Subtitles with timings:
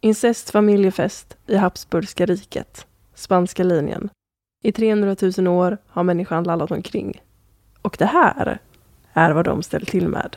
[0.00, 2.86] Incest familjefest i Habsburgska riket.
[3.14, 4.10] Spanska linjen.
[4.64, 7.22] I 300 000 år har människan lallat omkring.
[7.82, 8.58] Och det här
[9.12, 10.36] är vad de ställt till med.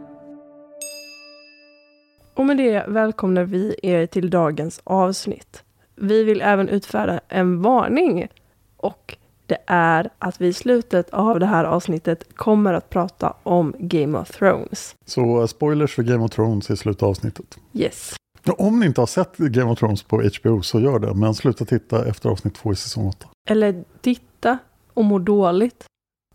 [2.41, 5.63] Och med det välkomnar vi er till dagens avsnitt.
[5.95, 8.27] Vi vill även utfärda en varning.
[8.77, 13.75] Och det är att vi i slutet av det här avsnittet kommer att prata om
[13.79, 14.95] Game of Thrones.
[15.05, 17.57] Så eh, spoilers för Game of Thrones i slutet av avsnittet.
[17.73, 18.15] Yes.
[18.57, 21.65] Om ni inte har sett Game of Thrones på HBO så gör det, men sluta
[21.65, 23.27] titta efter avsnitt två i säsong 8.
[23.49, 24.57] Eller titta
[24.93, 25.85] och må dåligt.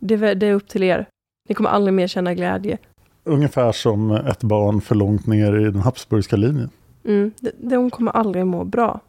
[0.00, 1.08] Det, det är upp till er.
[1.48, 2.78] Ni kommer aldrig mer känna glädje.
[3.26, 6.70] Ungefär som ett barn för långt ner i den Habsburgska linjen.
[7.04, 9.00] Mm, de, de kommer aldrig må bra.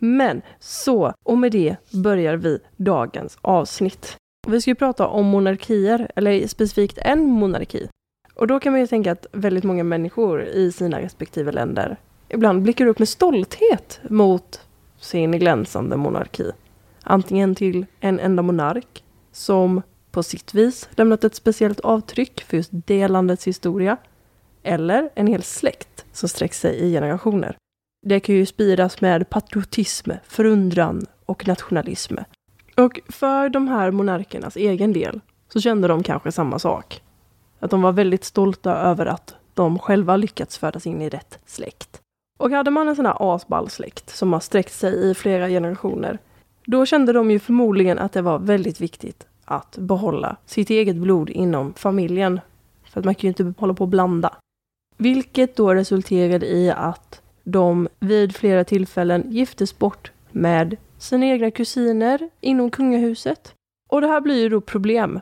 [0.00, 4.16] Men så, och med det börjar vi dagens avsnitt.
[4.48, 7.88] Vi ska ju prata om monarkier, eller specifikt en monarki.
[8.34, 11.96] Och då kan man ju tänka att väldigt många människor i sina respektive länder
[12.28, 14.60] ibland blickar upp med stolthet mot
[14.98, 16.50] sin glänsande monarki.
[17.02, 22.70] Antingen till en enda monark som på sitt vis lämnat ett speciellt avtryck för just
[22.72, 23.96] det landets historia.
[24.62, 27.56] Eller en hel släkt som sträcker sig i generationer.
[28.06, 32.16] Det kan ju spiras med patriotism, förundran och nationalism.
[32.76, 35.20] Och för de här monarkernas egen del
[35.52, 37.02] så kände de kanske samma sak.
[37.60, 42.00] Att de var väldigt stolta över att de själva lyckats födas in i rätt släkt.
[42.38, 46.18] Och hade man en sån här asball släkt som har sträckt sig i flera generationer,
[46.66, 51.30] då kände de ju förmodligen att det var väldigt viktigt att behålla sitt eget blod
[51.30, 52.40] inom familjen.
[52.84, 54.34] För att man kan ju inte hålla på och blanda.
[54.96, 62.30] Vilket då resulterade i att de vid flera tillfällen giftes bort med sina egna kusiner
[62.40, 63.54] inom kungahuset.
[63.88, 65.20] Och det här blir ju då problem.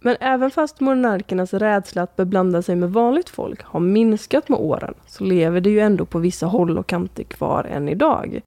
[0.00, 4.94] Men även fast monarkernas rädsla att beblanda sig med vanligt folk har minskat med åren
[5.06, 8.40] så lever det ju ändå på vissa håll och kanter kvar än idag.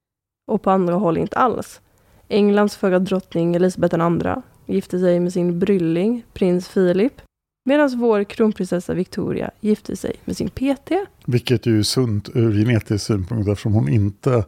[0.48, 1.82] Och på andra håll inte alls.
[2.28, 4.42] Englands förra drottning Elisabeth II
[4.72, 7.22] gifte sig med sin brylling, prins Philip.
[7.66, 10.92] Medan vår kronprinsessa Victoria gifte sig med sin PT.
[11.26, 14.46] Vilket är ju sunt ur genetisk synpunkt eftersom hon inte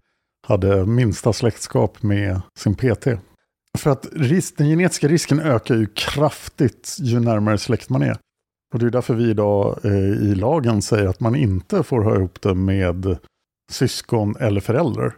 [0.47, 3.07] hade minsta släktskap med sin PT.
[3.77, 8.17] För att risk, den genetiska risken ökar ju kraftigt ju närmare släkt man är.
[8.73, 12.15] Och det är därför vi idag eh, i lagen säger att man inte får ha
[12.15, 13.17] ihop det med
[13.71, 15.15] syskon eller föräldrar.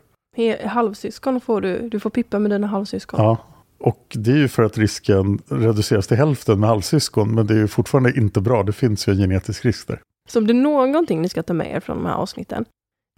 [0.66, 3.20] Halvsyskon får du, du får pippa med dina halvsyskon.
[3.20, 3.38] Ja,
[3.78, 7.58] och det är ju för att risken reduceras till hälften med halvsyskon, men det är
[7.58, 8.64] ju fortfarande inte bra.
[8.64, 10.02] Det finns ju en genetisk risk där.
[10.30, 12.66] Så om det är någonting ni ska ta med er från de här avsnitten,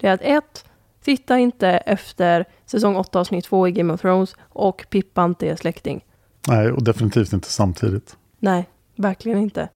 [0.01, 0.65] det är att ett,
[1.07, 5.55] Titta inte efter säsong 8 avsnitt 2 i Game of Thrones och pippa inte er
[5.55, 6.05] släkting.
[6.47, 8.17] Nej, och definitivt inte samtidigt.
[8.39, 9.69] Nej, verkligen inte.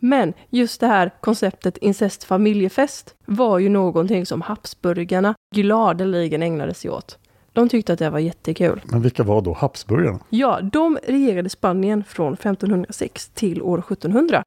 [0.00, 6.90] Men just det här konceptet incest familjefest var ju någonting som Habsburgarna gladeligen ägnade sig
[6.90, 7.18] åt.
[7.56, 8.80] De tyckte att det var jättekul.
[8.84, 10.18] Men vilka var då Habsburgarna?
[10.30, 14.42] Ja, de regerade Spanien från 1506 till år 1700.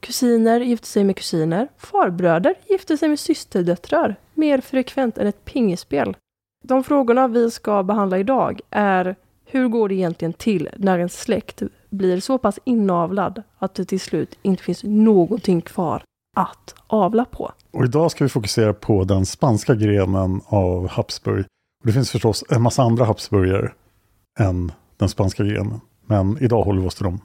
[0.00, 6.16] Kusiner gifte sig med kusiner, farbröder gifte sig med systerdöttrar, mer frekvent än ett pingisspel.
[6.64, 11.62] De frågorna vi ska behandla idag är hur går det egentligen till när en släkt
[11.90, 16.02] blir så pass inavlad att det till slut inte finns någonting kvar
[16.36, 17.52] att avla på?
[17.70, 21.44] Och idag ska vi fokusera på den spanska grenen av Habsburg.
[21.80, 23.72] Och det finns förstås en massa andra Habsburgare
[24.38, 25.80] än den spanska grenen.
[26.06, 27.20] Men idag håller vi oss till dem.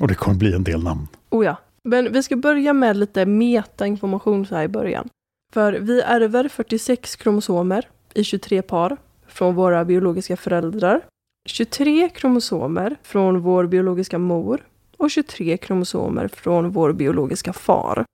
[0.00, 1.08] Och det kommer bli en del namn.
[1.30, 1.56] Oh ja.
[1.84, 5.08] Men vi ska börja med lite metainformation så här i början.
[5.52, 8.96] För vi ärver 46 kromosomer i 23 par
[9.26, 11.00] från våra biologiska föräldrar.
[11.48, 14.64] 23 kromosomer från vår biologiska mor
[14.96, 18.04] och 23 kromosomer från vår biologiska far.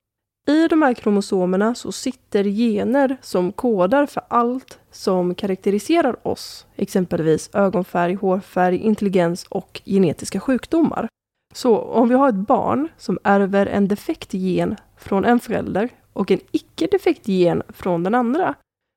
[0.47, 7.49] I de här kromosomerna så sitter gener som kodar för allt som karaktäriserar oss, exempelvis
[7.53, 11.07] ögonfärg, hårfärg, intelligens och genetiska sjukdomar.
[11.53, 16.31] Så om vi har ett barn som ärver en defekt gen från en förälder och
[16.31, 18.53] en icke-defekt gen från den andra,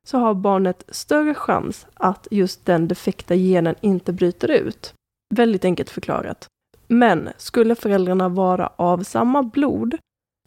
[0.06, 4.94] så har barnet större chans att just den defekta genen inte bryter ut.
[5.34, 6.46] Väldigt enkelt förklarat.
[6.86, 9.98] Men skulle föräldrarna vara av samma blod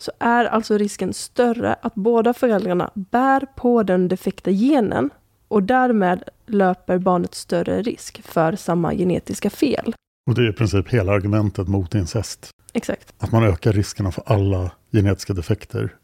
[0.01, 5.09] så är alltså risken större att båda föräldrarna bär på den defekta genen
[5.47, 9.93] och därmed löper barnet större risk för samma genetiska fel.
[10.27, 12.49] Och det är i princip hela argumentet mot incest.
[12.73, 13.13] Exakt.
[13.17, 15.95] Att man ökar riskerna för alla genetiska defekter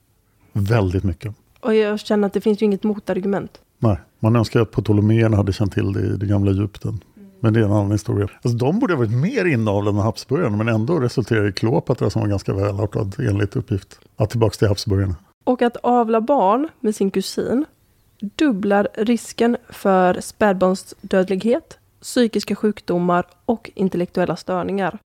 [0.54, 1.36] väldigt mycket.
[1.60, 3.62] Och jag känner att det finns ju inget motargument.
[3.80, 7.00] Nej, man önskar att Ptoleméerna hade känt till det i det gamla Egypten.
[7.40, 8.28] Men det är en annan historia.
[8.42, 12.22] Alltså, de borde ha varit mer inavlade än Habsburgarna, men ändå resulterade i Kleopatra som
[12.22, 14.00] var ganska välartad enligt uppgift.
[14.18, 15.16] Ja, tillbaka till Habsburgarna.
[15.44, 17.66] Och att avla barn med sin kusin
[18.20, 25.00] dubblar risken för spädbarnsdödlighet, psykiska sjukdomar och intellektuella störningar.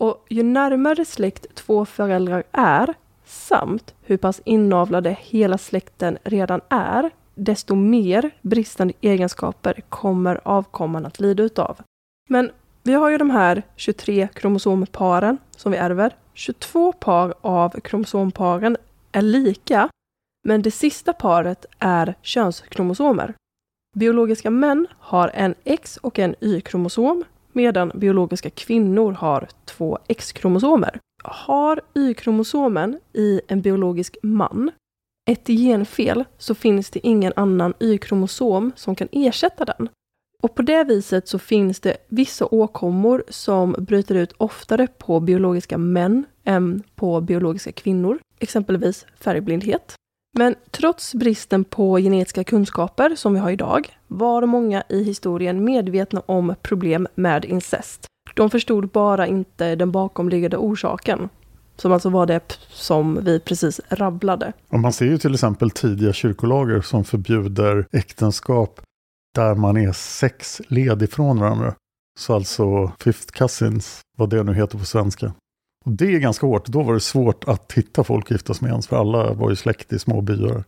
[0.00, 2.94] Och ju närmare släkt två föräldrar är,
[3.24, 11.20] samt hur pass inavlade hela släkten redan är, desto mer bristande egenskaper kommer avkomman att
[11.20, 11.80] lida utav.
[12.28, 12.50] Men
[12.82, 16.16] vi har ju de här 23 kromosomparen som vi ärver.
[16.34, 18.76] 22 par av kromosomparen
[19.12, 19.88] är lika,
[20.48, 23.34] men det sista paret är könskromosomer.
[23.96, 31.00] Biologiska män har en X och en Y-kromosom, medan biologiska kvinnor har två X-kromosomer.
[31.24, 34.70] Har Y-kromosomen i en biologisk man
[35.28, 39.88] ett genfel så finns det ingen annan Y-kromosom som kan ersätta den.
[40.42, 45.78] Och på det viset så finns det vissa åkommor som bryter ut oftare på biologiska
[45.78, 49.94] män än på biologiska kvinnor, exempelvis färgblindhet.
[50.38, 56.22] Men trots bristen på genetiska kunskaper som vi har idag var många i historien medvetna
[56.26, 58.06] om problem med incest.
[58.34, 61.28] De förstod bara inte den bakomliggande orsaken,
[61.80, 64.52] som alltså var det som vi precis rabblade.
[64.68, 68.80] Och man ser ju till exempel tidiga kyrkolager som förbjuder äktenskap
[69.34, 71.74] där man är sex led ifrån varandra.
[72.18, 75.32] Så alltså fifth cousins, vad det nu heter på svenska.
[75.84, 76.66] Och det är ganska hårt.
[76.66, 79.92] Då var det svårt att hitta folk giftas med ens, för alla var ju släkt
[79.92, 80.64] i små byar.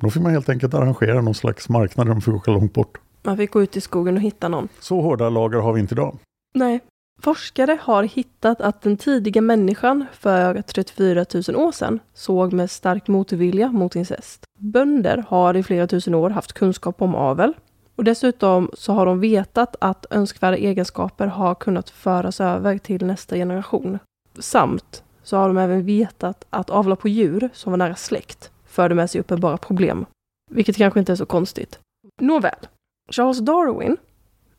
[0.00, 2.98] Då fick man helt enkelt arrangera någon slags marknad där de fick åka långt bort.
[3.22, 4.68] Man fick gå ut i skogen och hitta någon.
[4.80, 6.18] Så hårda lagar har vi inte idag.
[6.54, 6.80] Nej.
[7.22, 13.08] Forskare har hittat att den tidiga människan för 34 000 år sedan såg med stark
[13.08, 14.44] motvilja mot incest.
[14.58, 17.52] Bönder har i flera tusen år haft kunskap om avel.
[17.96, 23.36] Och dessutom så har de vetat att önskvärda egenskaper har kunnat föras över till nästa
[23.36, 23.98] generation.
[24.38, 28.94] Samt så har de även vetat att avla på djur som var nära släkt förde
[28.94, 30.06] med sig uppenbara problem.
[30.50, 31.78] Vilket kanske inte är så konstigt.
[32.20, 32.68] Nåväl.
[33.10, 33.96] Charles Darwin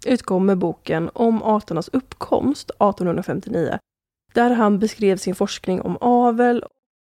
[0.06, 3.78] utkom med boken om arternas uppkomst 1859.
[4.34, 6.64] Där han beskrev sin forskning om avel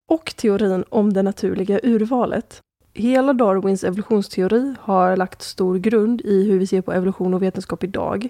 [0.10, 2.62] och teorin om det naturliga urvalet.
[2.94, 7.84] Hela Darwins evolutionsteori har lagt stor grund i hur vi ser på evolution och vetenskap
[7.84, 8.30] idag.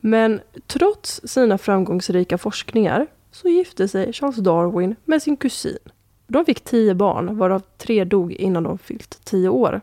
[0.00, 5.78] Men trots sina framgångsrika forskningar så gifte sig Charles Darwin med sin kusin.
[6.26, 9.80] De fick tio barn, varav tre dog innan de fyllt tio år.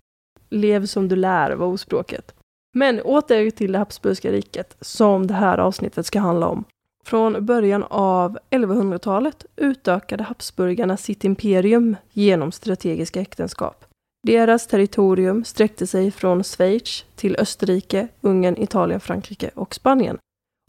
[0.49, 2.33] Lev som du lär var ordspråket.
[2.73, 6.63] Men åter till det Habsburgska riket, som det här avsnittet ska handla om.
[7.05, 13.85] Från början av 1100-talet utökade Habsburgarna sitt imperium genom strategiska äktenskap.
[14.27, 20.17] Deras territorium sträckte sig från Schweiz till Österrike, Ungern, Italien, Frankrike och Spanien.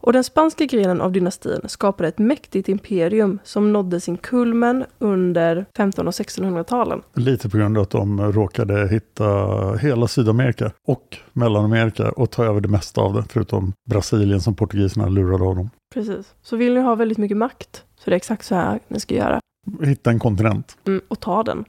[0.03, 5.57] Och den spanska grenen av dynastin skapade ett mäktigt imperium som nådde sin kulmen under
[5.57, 7.01] 1500 och 1600-talen.
[7.13, 9.23] Lite på grund av att de råkade hitta
[9.75, 15.09] hela Sydamerika och Mellanamerika och ta över det mesta av det, förutom Brasilien som portugiserna
[15.09, 15.69] lurade av dem.
[15.93, 16.35] Precis.
[16.41, 19.15] Så vill ni ha väldigt mycket makt, så det är exakt så här ni ska
[19.15, 19.39] göra.
[19.81, 20.77] Hitta en kontinent.
[20.87, 21.65] Mm, och ta den.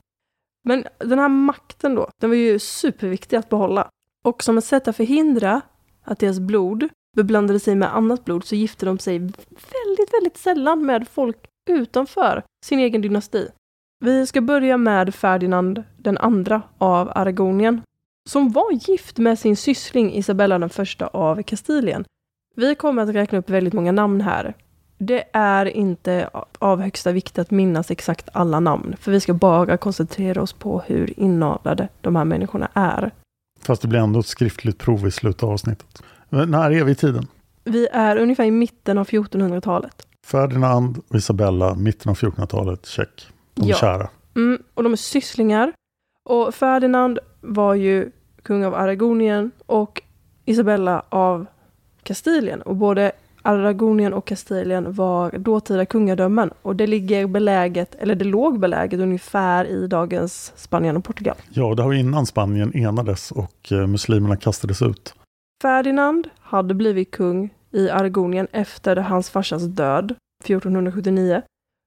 [0.64, 3.88] Men den här makten då, den var ju superviktig att behålla.
[4.24, 5.60] Och som ett sätt att förhindra
[6.04, 10.86] att deras blod beblandade sig med annat blod så gifte de sig väldigt, väldigt sällan
[10.86, 11.36] med folk
[11.70, 13.48] utanför sin egen dynasti.
[14.04, 17.82] Vi ska börja med Ferdinand den andra av Aragonien,
[18.30, 22.04] som var gift med sin syssling Isabella den första av Kastilien.
[22.56, 24.54] Vi kommer att räkna upp väldigt många namn här.
[24.98, 29.76] Det är inte av högsta vikt att minnas exakt alla namn, för vi ska bara
[29.76, 33.10] koncentrera oss på hur inavlade de här människorna är.
[33.60, 36.02] Fast det blir ändå ett skriftligt prov i slutet av avsnittet.
[36.34, 37.26] När är vi i tiden?
[37.64, 40.06] Vi är ungefär i mitten av 1400-talet.
[40.26, 43.26] Ferdinand och Isabella, mitten av 1400-talet, check.
[43.54, 43.76] De är Ja.
[43.76, 44.08] kära.
[44.36, 45.72] Mm, och de är sysslingar.
[46.24, 48.10] Och Ferdinand var ju
[48.42, 50.02] kung av Aragonien och
[50.44, 51.46] Isabella av
[52.02, 52.62] Kastilien.
[52.62, 53.12] Och både
[53.42, 59.64] Aragonien och Kastilien var dåtida kungadömen och det ligger beläget, eller det låg beläget ungefär
[59.64, 61.36] i dagens Spanien och Portugal.
[61.50, 65.14] Ja, det var innan Spanien enades och eh, muslimerna kastades ut.
[65.64, 71.42] Ferdinand hade blivit kung i Aragonien efter hans farsas död 1479.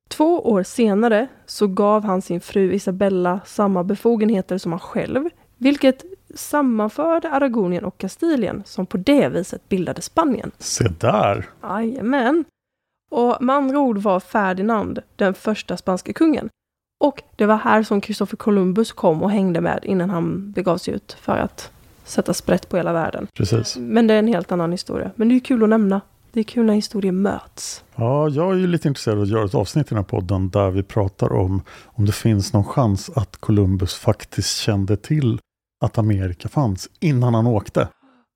[0.09, 6.05] Två år senare så gav han sin fru Isabella samma befogenheter som han själv, vilket
[6.35, 10.51] sammanförde Aragonien och Kastilien som på det viset bildade Spanien.
[10.57, 11.45] Se där!
[11.63, 12.45] Jajamän!
[13.11, 16.49] Och med andra ord var Ferdinand den första spanska kungen.
[17.03, 20.93] Och det var här som Christopher Columbus kom och hängde med innan han begav sig
[20.93, 21.71] ut för att
[22.07, 23.27] sätta sprätt på hela världen.
[23.33, 23.77] Precis.
[23.77, 25.11] Men det är en helt annan historia.
[25.15, 26.01] Men det är kul att nämna.
[26.31, 27.83] Det är kul när historier möts.
[27.95, 30.49] Ja, jag är ju lite intresserad av att göra ett avsnitt i den här podden
[30.49, 35.39] där vi pratar om om det finns någon chans att Columbus faktiskt kände till
[35.85, 37.87] att Amerika fanns innan han åkte.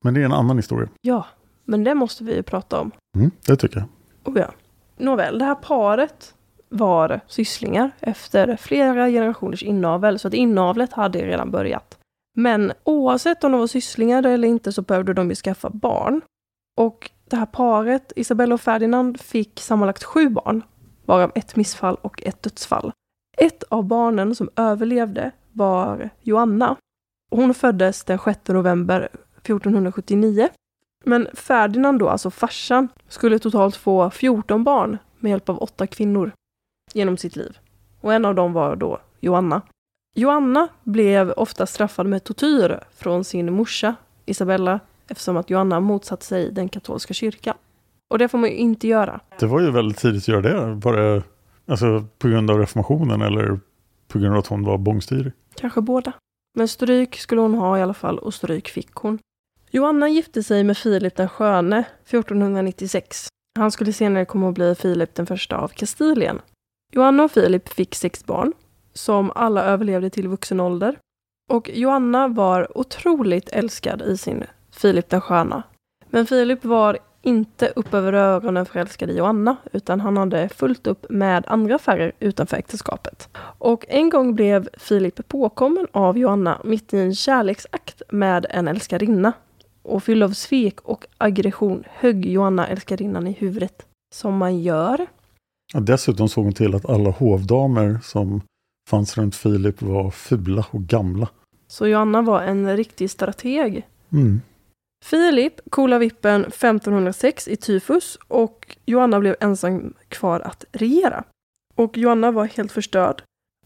[0.04, 0.90] Men det är en annan historia.
[1.02, 1.26] Ja,
[1.66, 2.92] men det måste vi ju prata om.
[3.16, 3.88] Mm, det tycker jag.
[4.34, 4.52] Oh ja.
[4.98, 6.34] Nåväl, det här paret
[6.70, 11.98] var sysslingar efter flera generationers inavel, så att inavlet hade redan börjat.
[12.34, 16.22] Men oavsett om de var sysslingar eller inte så behövde de ju skaffa barn.
[16.78, 20.64] Och det här paret, Isabella och Ferdinand, fick sammanlagt sju barn,
[21.06, 22.92] varav ett missfall och ett dödsfall.
[23.38, 26.76] Ett av barnen som överlevde var Joanna.
[27.32, 29.10] Hon föddes den 6 november
[29.42, 30.50] 1479.
[31.04, 36.32] Men Ferdinand då, alltså farsan, skulle totalt få 14 barn med hjälp av åtta kvinnor
[36.94, 37.58] genom sitt liv.
[38.02, 39.62] Och en av dem var då Joanna.
[40.14, 46.52] Joanna blev ofta straffad med tortyr från sin morsa Isabella eftersom att Joanna motsatt sig
[46.52, 47.56] den katolska kyrkan.
[48.10, 49.20] Och det får man ju inte göra.
[49.40, 50.74] Det var ju väldigt tidigt att göra det.
[50.74, 51.24] Var det
[51.68, 53.60] alltså, på grund av reformationen eller
[54.08, 55.34] på grund av att hon var bångstyrig?
[55.56, 56.14] Kanske båda.
[56.58, 59.20] Men stryk skulle hon ha i alla fall och stryk fick hon.
[59.72, 63.28] Joanna gifte sig med Filip den sköne 1496.
[63.60, 66.40] Han skulle senare komma att bli Filip den första av Kastilien.
[66.92, 68.54] Joanna och Filip fick sex barn,
[68.94, 70.98] som alla överlevde till vuxen ålder.
[71.52, 75.64] Och Joanna var otroligt älskad i sin Filip den sköna.
[76.10, 81.06] Men Filip var inte upp över öronen förälskad i Joanna, utan han hade fullt upp
[81.10, 83.30] med andra affärer utanför äktenskapet.
[83.58, 89.34] Och en gång blev Filip påkommen av Joanna mitt i en kärleksakt med en älskarinna.
[89.84, 93.86] Och fylld av svek och aggression högg Joanna älskarinnan i huvudet.
[94.16, 95.08] Som man gör.
[95.74, 98.42] Ja, dessutom såg hon till att alla hovdamer som
[98.92, 101.30] fanns runt Filip var fula och gamla.
[101.68, 103.88] Så Joanna var en riktig strateg.
[104.12, 104.42] Mm.
[105.06, 111.24] Filip kolade vippen 1506 i tyfus och Joanna blev ensam kvar att regera.
[111.76, 113.24] Och Joanna var helt förstörd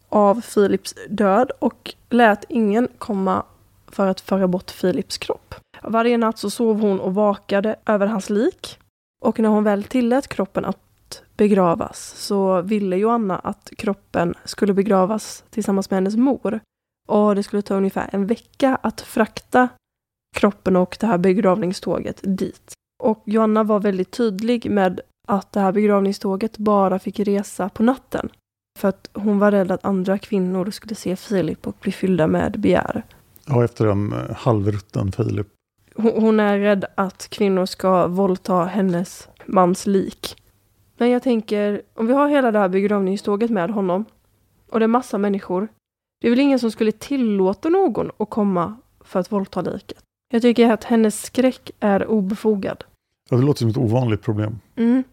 [0.09, 3.43] av Filips död och lät ingen komma
[3.87, 5.55] för att föra bort Filips kropp.
[5.83, 8.79] Varje natt så sov hon och vakade över hans lik.
[9.21, 10.84] Och när hon väl tillät kroppen att
[11.37, 16.59] begravas så ville Joanna att kroppen skulle begravas tillsammans med hennes mor.
[17.07, 19.69] Och det skulle ta ungefär en vecka att frakta
[20.35, 22.73] kroppen och det här begravningståget dit.
[23.03, 28.29] Och Joanna var väldigt tydlig med att det här begravningståget bara fick resa på natten.
[28.79, 32.59] För att hon var rädd att andra kvinnor skulle se Filip och bli fyllda med
[32.59, 33.03] begär.
[33.45, 35.47] Ja, efter en eh, halvrutten Filip.
[35.95, 40.35] Hon hon är rädd att kvinnor ska våldta hennes mans lik.
[40.97, 44.05] Men jag tänker, om vi har hela det här begravningståget med honom
[44.69, 45.67] och det är massa människor.
[46.21, 50.03] Det är väl ingen som skulle tillåta någon att komma för att våldta liket.
[50.31, 52.83] Jag tycker att hennes skräck är obefogad.
[53.29, 54.59] Ja, det låter som ett ovanligt problem.
[54.75, 55.03] Mm.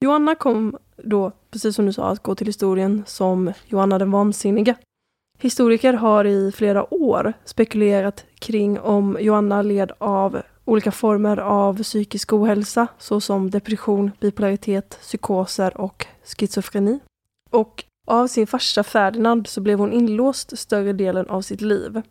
[0.00, 4.76] Joanna kom då, precis som du sa, att gå till historien som Joanna den vansinniga.
[5.38, 12.32] Historiker har i flera år spekulerat kring om Joanna led av olika former av psykisk
[12.32, 16.98] ohälsa såsom depression, bipolaritet, psykoser och schizofreni.
[17.50, 22.02] Och av sin farsa Ferdinand så blev hon inlåst större delen av sitt liv.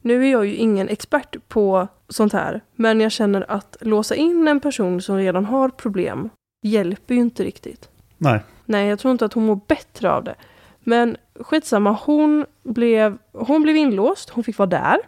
[0.00, 4.48] Nu är jag ju ingen expert på sånt här, men jag känner att låsa in
[4.48, 6.30] en person som redan har problem
[6.62, 7.88] hjälper ju inte riktigt.
[8.18, 10.34] Nej, Nej, jag tror inte att hon mår bättre av det.
[10.80, 14.98] Men skitsamma, hon blev, hon blev inlåst, hon fick vara där.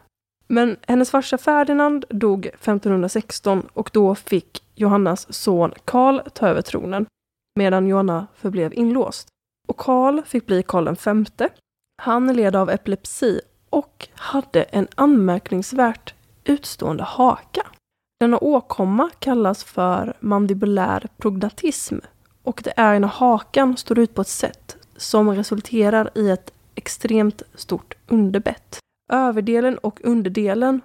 [0.47, 7.07] Men hennes farsa Ferdinand dog 1516 och då fick Johannas son Karl ta över tronen.
[7.59, 9.29] Medan Johanna förblev inlåst.
[9.69, 10.97] Och Karl fick bli Karl
[11.39, 11.49] V.
[12.03, 17.67] Han led av epilepsi och hade en anmärkningsvärt utstående haka.
[18.21, 21.99] Denna åkomma kallas för mandibulär prognatism
[22.43, 27.43] och det är när hakan står ut på ett sätt som resulterar i ett extremt
[27.55, 28.79] stort underbett.
[29.13, 30.81] Överdelen och underdelen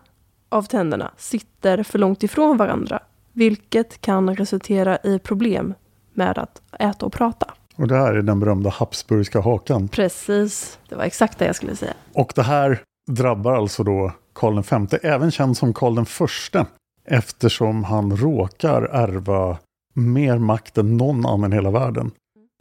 [0.49, 2.99] av tänderna sitter för långt ifrån varandra
[3.33, 5.73] vilket kan resultera i problem
[6.13, 7.53] med att äta och prata.
[7.75, 9.87] Och det här är den berömda Habsburgska hakan.
[9.87, 11.93] Precis, det var exakt det jag skulle säga.
[12.13, 16.65] Och det här drabbar alltså då Karl V, även känd som Karl I,
[17.05, 19.57] eftersom han råkar ärva
[19.93, 22.11] mer makt än någon annan i hela världen.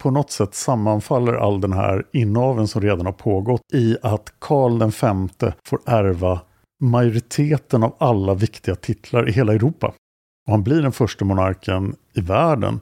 [0.03, 4.83] På något sätt sammanfaller all den här inaveln som redan har pågått i att Karl
[4.83, 6.41] V får ärva
[6.81, 9.87] majoriteten av alla viktiga titlar i hela Europa.
[10.47, 12.81] Och han blir den första monarken i världen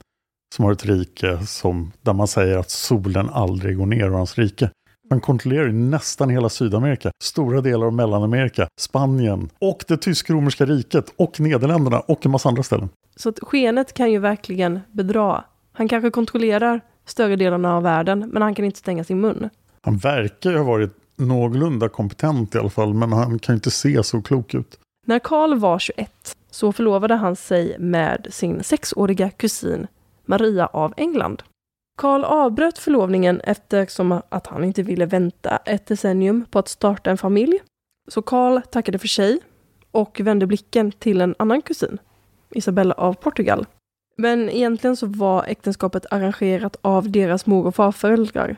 [0.54, 4.38] som har ett rike som, där man säger att solen aldrig går ner ur hans
[4.38, 4.70] rike.
[5.10, 11.12] Han kontrollerar ju nästan hela Sydamerika, stora delar av Mellanamerika, Spanien och det tysk-romerska riket
[11.16, 12.88] och Nederländerna och en massa andra ställen.
[13.16, 15.44] Så att skenet kan ju verkligen bedra.
[15.72, 19.50] Han kanske kontrollerar större delen av världen, men han kan inte stänga sin mun.
[19.80, 23.70] Han verkar ju ha varit någorlunda kompetent i alla fall, men han kan ju inte
[23.70, 24.78] se så klok ut.
[25.06, 29.86] När Karl var 21 så förlovade han sig med sin sexåriga kusin
[30.24, 31.42] Maria av England.
[31.98, 37.18] Karl avbröt förlovningen eftersom att han inte ville vänta ett decennium på att starta en
[37.18, 37.58] familj.
[38.08, 39.40] Så Karl tackade för sig
[39.90, 41.98] och vände blicken till en annan kusin,
[42.50, 43.66] Isabella av Portugal.
[44.16, 48.56] Men egentligen så var äktenskapet arrangerat av deras mor och farföräldrar.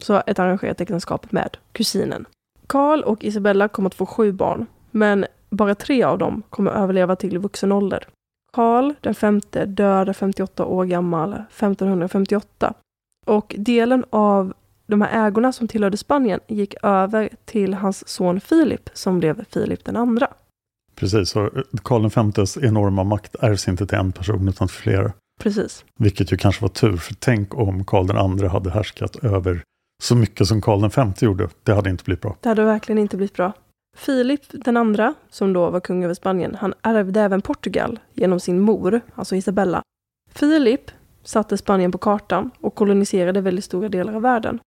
[0.00, 2.26] Så ett arrangerat äktenskap med kusinen.
[2.66, 7.16] Karl och Isabella kommer att få sju barn, men bara tre av dem kommer överleva
[7.16, 8.08] till vuxen ålder.
[8.52, 12.74] Karl den femte dör 58 år gammal 1558
[13.26, 14.54] och delen av
[14.86, 19.84] de här ägorna som tillhörde Spanien gick över till hans son Filip som blev Filip
[19.84, 20.28] den andra.
[20.94, 21.50] Precis, så
[21.82, 25.12] Karl Vs enorma makt ärvs inte till en person utan till flera.
[25.40, 25.84] Precis.
[25.98, 29.62] Vilket ju kanske var tur, för tänk om Karl II hade härskat över
[30.02, 31.48] så mycket som Karl V gjorde.
[31.62, 32.36] Det hade inte blivit bra.
[32.40, 33.52] Det hade verkligen inte blivit bra.
[33.96, 38.60] Filip den andra, som då var kung över Spanien, han ärvde även Portugal genom sin
[38.60, 39.82] mor, alltså Isabella.
[40.30, 40.90] Filip
[41.24, 44.58] satte Spanien på kartan och koloniserade väldigt stora delar av världen.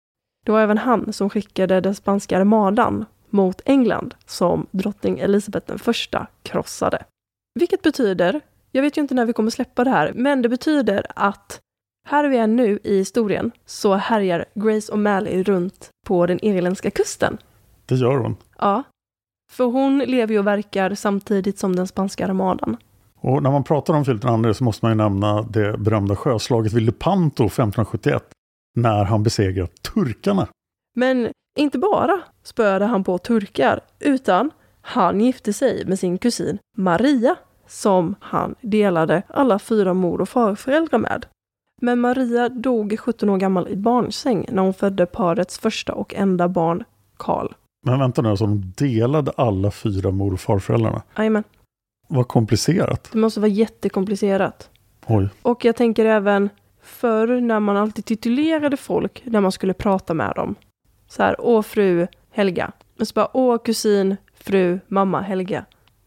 [0.46, 5.78] Det var även han som skickade den spanska armadan mot England som drottning Elisabeth den
[5.78, 7.04] första krossade.
[7.54, 8.40] Vilket betyder,
[8.72, 11.60] jag vet ju inte när vi kommer släppa det här, men det betyder att
[12.08, 17.38] här vi är nu i historien så härjar Grace O'Malley runt på den irländska kusten.
[17.86, 18.36] Det gör hon.
[18.58, 18.82] Ja.
[19.52, 22.76] För hon lever och verkar samtidigt som den spanska armadan.
[23.20, 26.72] Och när man pratar om Filip II så måste man ju nämna det berömda sjöslaget
[26.72, 28.24] vid Lepanto 1571.
[28.76, 30.48] När han besegrar turkarna.
[30.96, 31.28] Men
[31.58, 38.14] inte bara spöade han på turkar, utan han gifte sig med sin kusin Maria, som
[38.20, 41.26] han delade alla fyra mor och farföräldrar med.
[41.82, 46.48] Men Maria dog 17 år gammal i barnsäng när hon födde parets första och enda
[46.48, 46.84] barn,
[47.16, 47.52] Karl.
[47.86, 51.02] Men vänta nu, alltså de delade alla fyra mor och farföräldrarna?
[51.16, 51.44] Jajamän.
[52.08, 53.08] Vad komplicerat.
[53.12, 54.70] Det måste vara jättekomplicerat.
[55.06, 55.28] Oj.
[55.42, 56.50] Och jag tänker även
[56.82, 60.54] förr när man alltid titulerade folk när man skulle prata med dem.
[61.08, 62.72] Så här, åh fru Helga.
[63.00, 65.64] Och så bara, åh kusin, fru, mamma Helga.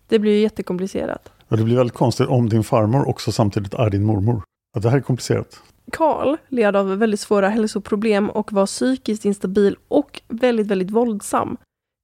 [0.07, 1.31] Det blir ju jättekomplicerat.
[1.47, 4.43] Ja, det blir väldigt konstigt om din farmor också samtidigt är din mormor.
[4.75, 5.62] Att det här är komplicerat.
[5.91, 11.57] Karl led av väldigt svåra hälsoproblem och var psykiskt instabil och väldigt, väldigt våldsam.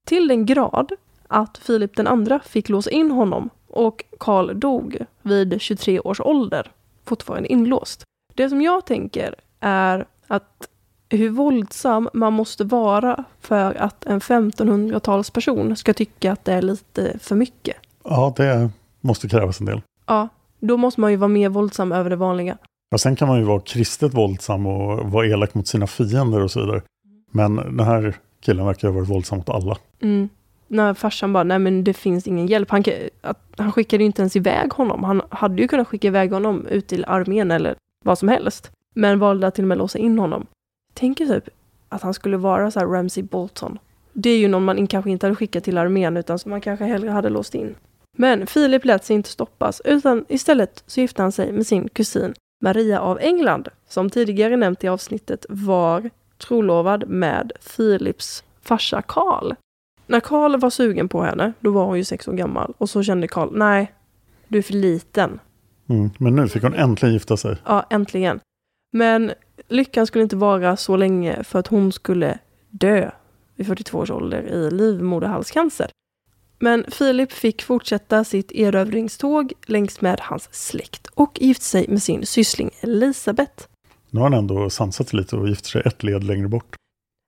[0.08, 0.91] Till den grad
[1.27, 6.71] att Filip den andra fick låsa in honom och Karl dog vid 23 års ålder,
[7.05, 8.03] fortfarande inlåst.
[8.34, 10.67] Det som jag tänker är att
[11.09, 17.19] hur våldsam man måste vara för att en 1500-talsperson ska tycka att det är lite
[17.19, 17.75] för mycket.
[18.03, 18.69] Ja, det
[19.01, 19.81] måste krävas en del.
[20.05, 20.27] Ja,
[20.59, 22.57] då måste man ju vara mer våldsam över det vanliga.
[22.89, 26.51] Ja, sen kan man ju vara kristet våldsam och vara elak mot sina fiender och
[26.51, 26.81] så vidare.
[27.31, 29.77] Men den här killen verkar ha varit våldsam mot alla.
[30.01, 30.29] Mm.
[30.67, 32.71] När farsan bara, nej men det finns ingen hjälp.
[32.71, 32.83] Han,
[33.21, 35.03] att, han skickade ju inte ens iväg honom.
[35.03, 38.71] Han hade ju kunnat skicka iväg honom ut till armén eller vad som helst.
[38.93, 40.45] Men valde att till och med låsa in honom.
[40.95, 41.49] Tänker typ
[41.89, 43.79] att han skulle vara så här Ramsey Bolton.
[44.13, 46.86] Det är ju någon man kanske inte hade skickat till armén utan som man kanske
[46.86, 47.75] hellre hade låst in.
[48.17, 52.34] Men Filip lät sig inte stoppas utan istället så gifte han sig med sin kusin
[52.62, 59.53] Maria av England, som tidigare nämnt i avsnittet var trolovad med Philips farsa Karl.
[60.08, 63.03] När Karl var sugen på henne, då var hon ju sex år gammal och så
[63.03, 63.91] kände Karl, nej,
[64.47, 65.39] du är för liten.
[65.89, 67.58] Mm, men nu fick hon äntligen gifta sig.
[67.65, 68.39] Ja, äntligen.
[68.91, 69.31] Men
[69.67, 73.12] lyckan skulle inte vara så länge för att hon skulle dö
[73.56, 75.89] vid 42 års ålder i livmoderhalscancer.
[76.60, 82.25] Men Filip fick fortsätta sitt erövringståg längs med hans släkt och gifte sig med sin
[82.25, 83.67] syssling Elisabeth.
[84.10, 86.75] Nu har han ändå sansat sig lite och gift sig ett led längre bort.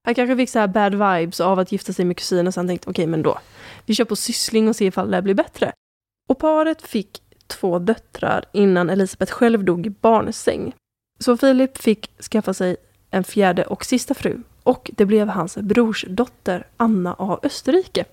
[0.05, 2.67] Han kanske fick så här bad vibes av att gifta sig med kusinen så han
[2.67, 3.39] tänkte okej okay, men då,
[3.85, 5.71] vi kör på syssling och ser ifall det blir bättre.
[6.29, 10.73] Och paret fick två döttrar innan Elisabeth själv dog i barnsäng.
[11.19, 12.75] Så Filip fick skaffa sig
[13.11, 14.41] en fjärde och sista fru.
[14.63, 18.05] Och det blev hans brorsdotter Anna av Österrike.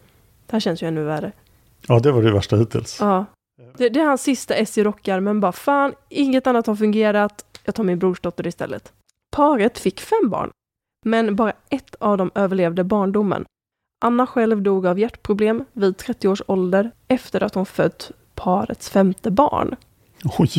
[0.46, 1.32] Det här känns ju ännu värre.
[1.88, 2.96] Ja, det var det värsta hittills.
[3.00, 3.24] Ja.
[3.76, 7.44] Det, det är hans sista S i rockar, men bara fan, inget annat har fungerat.
[7.64, 8.92] Jag tar min brorsdotter istället.
[9.36, 10.50] Paret fick fem barn,
[11.06, 13.44] men bara ett av dem överlevde barndomen.
[14.04, 19.30] Anna själv dog av hjärtproblem vid 30 års ålder efter att hon fött parets femte
[19.30, 19.76] barn.
[20.38, 20.50] Oj,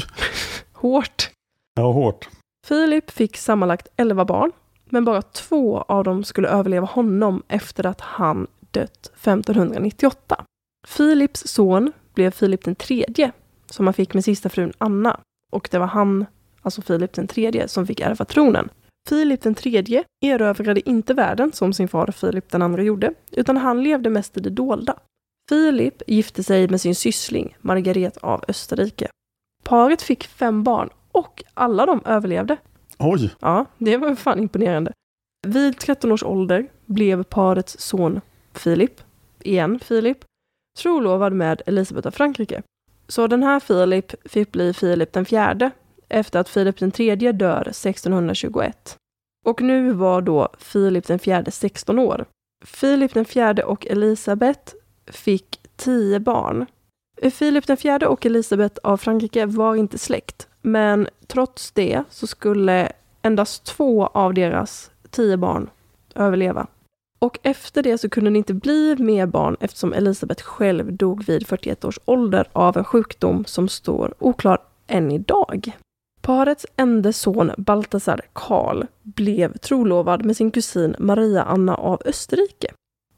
[0.74, 1.30] Hårt.
[1.76, 2.30] ja hårt.
[2.68, 4.52] Filip fick sammanlagt 11 barn,
[4.86, 10.46] men bara två av dem skulle överleva honom efter att han dött 1598.
[10.88, 13.32] Filips son blev Filip den tredje,
[13.66, 15.20] som han fick med sista frun Anna.
[15.52, 16.26] Och det var han,
[16.62, 18.70] alltså Filip den tredje, som fick ärva tronen.
[19.10, 23.84] Filip den tredje erövrade inte världen som sin far Filip den andra gjorde, utan han
[23.84, 24.96] levde mest i det dolda.
[25.50, 29.08] Filip gifte sig med sin syssling Margaret av Österrike.
[29.64, 32.58] Paret fick fem barn och alla de överlevde.
[33.00, 34.92] Oj, Ja, det var fan imponerande.
[35.48, 38.22] Vid 13 års ålder blev parets son
[38.54, 39.02] Filip,
[39.40, 40.18] igen Filip,
[40.80, 42.62] trolovad med Elisabeth av Frankrike.
[43.08, 45.72] Så den här Filip fick bli Filip den fjärde
[46.10, 48.98] efter att Filip den tredje dör 1621.
[49.46, 52.26] Och nu var då Filip den fjärde 16 år.
[52.66, 54.74] Filip den fjärde och Elisabeth
[55.08, 56.66] fick tio barn.
[57.32, 62.92] Filip den fjärde och Elisabeth av Frankrike var inte släkt, men trots det så skulle
[63.22, 65.70] endast två av deras tio barn
[66.16, 66.68] överleva.
[67.20, 71.48] Och efter det så kunde det inte bli mer barn eftersom Elisabeth själv dog vid
[71.48, 75.78] 41 års ålder av en sjukdom som står oklar än idag.
[76.22, 82.68] Parets enda son Baltasar Karl blev trolovad med sin kusin Maria Anna av Österrike.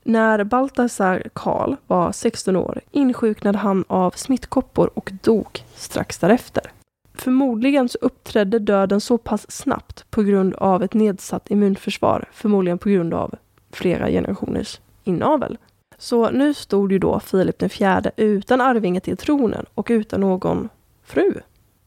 [0.04, 6.72] När Baltasar Karl var 16 år insjuknade han av smittkoppor och dog strax därefter.
[7.18, 12.90] Förmodligen så uppträdde döden så pass snabbt på grund av ett nedsatt immunförsvar, förmodligen på
[12.90, 13.36] grund av
[13.72, 15.58] flera generationers inavel.
[15.98, 20.70] Så nu stod ju då Filip den fjärde utan arvinge till tronen och utan någon
[21.04, 21.34] fru.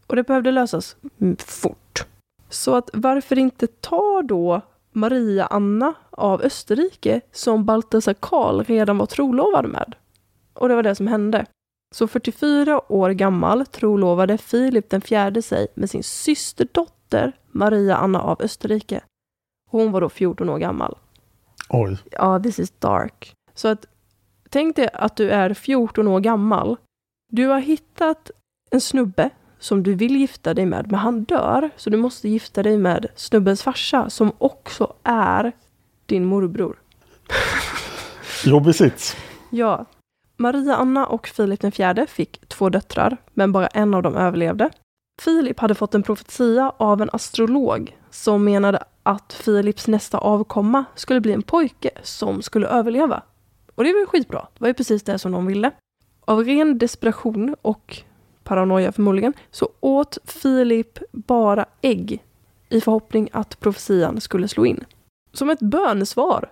[0.07, 0.97] Och det behövde lösas
[1.39, 2.07] fort.
[2.49, 4.61] Så att varför inte ta då
[4.93, 9.95] Maria Anna av Österrike som Balthasar Karl redan var trolovad med?
[10.55, 11.47] Och det var det som hände.
[11.95, 18.43] Så 44 år gammal trolovade Filip den fjärde sig med sin systerdotter Maria Anna av
[18.43, 19.01] Österrike.
[19.71, 20.97] Hon var då 14 år gammal.
[21.69, 21.99] oj.
[22.11, 23.33] Ja, this is dark.
[23.55, 23.87] Så att
[24.49, 26.77] tänk dig att du är 14 år gammal.
[27.33, 28.31] Du har hittat
[28.71, 31.71] en snubbe som du vill gifta dig med, men han dör.
[31.77, 35.53] Så du måste gifta dig med snubbens farsa som också är
[36.07, 36.77] din morbror.
[38.45, 39.17] Jobbig sits.
[39.51, 39.87] Ja.
[40.41, 44.71] Maria Anna och Filip IV fick två döttrar, men bara en av dem överlevde.
[45.23, 51.21] Filip hade fått en profetia av en astrolog som menade att Filips nästa avkomma skulle
[51.21, 53.23] bli en pojke som skulle överleva.
[53.75, 54.41] Och det var ju skitbra.
[54.55, 55.71] Det var ju precis det som de ville.
[56.21, 58.03] Av ren desperation och
[58.45, 62.23] paranoia förmodligen, så åt Filip bara ägg
[62.69, 64.85] i förhoppning att profetian skulle slå in.
[65.33, 66.51] Som ett bönesvar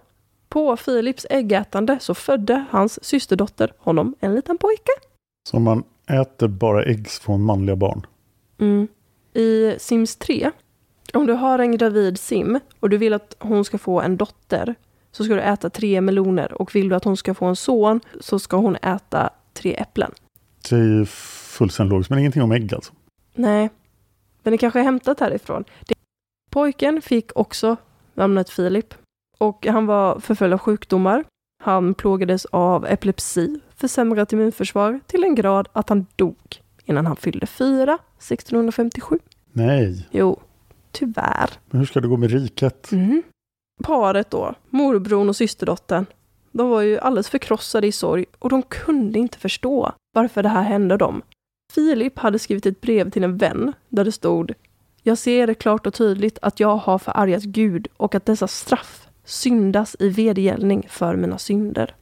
[0.48, 4.92] på Filips äggätande så födde hans systerdotter honom en liten pojke.
[5.48, 8.06] Så man äter bara ägg från manliga barn.
[8.58, 8.88] Mm.
[9.34, 10.50] I Sims 3,
[11.14, 14.74] om du har en gravid sim och du vill att hon ska få en dotter
[15.12, 18.00] så ska du äta tre meloner och vill du att hon ska få en son
[18.20, 20.12] så ska hon äta tre äpplen.
[20.70, 22.92] Det är ju fullständigt logiskt, men ingenting om ägg alltså.
[23.34, 23.70] Nej,
[24.42, 25.64] men det kanske är hämtat härifrån.
[25.86, 25.94] Det...
[26.50, 27.76] Pojken fick också
[28.14, 28.94] namnet Filip
[29.38, 31.24] och han var förföljd av sjukdomar.
[31.62, 36.36] Han plågades av epilepsi, försämrat immunförsvar till en grad att han dog
[36.84, 39.18] innan han fyllde fyra 1657.
[39.52, 40.40] Nej, Jo,
[40.92, 41.50] tyvärr.
[41.70, 42.88] men hur ska det gå med riket?
[42.92, 43.22] Mhm.
[43.84, 46.06] Paret då, morbrorn och systerdottern,
[46.52, 50.62] de var ju alldeles förkrossade i sorg och de kunde inte förstå varför det här
[50.62, 51.22] hände dem.
[51.74, 54.52] Filip hade skrivit ett brev till en vän där det stod
[55.02, 59.07] Jag ser det klart och tydligt att jag har förargat Gud och att dessa straff
[59.28, 61.94] syndas i vedergällning för mina synder.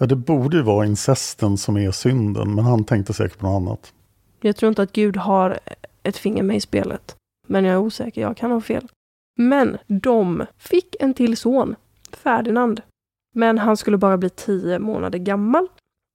[0.00, 3.56] Ja, det borde ju vara incesten som är synden, men han tänkte säkert på något
[3.62, 3.92] annat.
[4.40, 5.58] Jag tror inte att Gud har
[6.02, 7.16] ett finger med i spelet.
[7.46, 8.88] Men jag är osäker, jag kan ha fel.
[9.38, 11.76] Men de fick en till son,
[12.12, 12.80] Ferdinand.
[13.34, 15.68] Men han skulle bara bli tio månader gammal.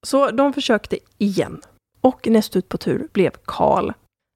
[0.08, 1.62] Så de försökte igen.
[2.02, 3.92] Och näst ut på tur blev Karl.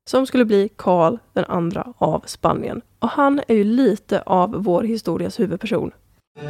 [0.09, 2.81] Som skulle bli Karl den andra av Spanien.
[2.99, 5.91] Och han är ju lite av vår historias huvudperson.
[6.39, 6.45] Det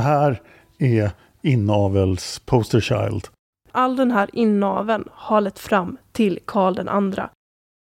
[0.00, 0.40] här
[0.78, 1.10] är
[1.42, 3.26] inavels poster child.
[3.72, 7.30] All den här inaveln har lett fram till Karl den andra.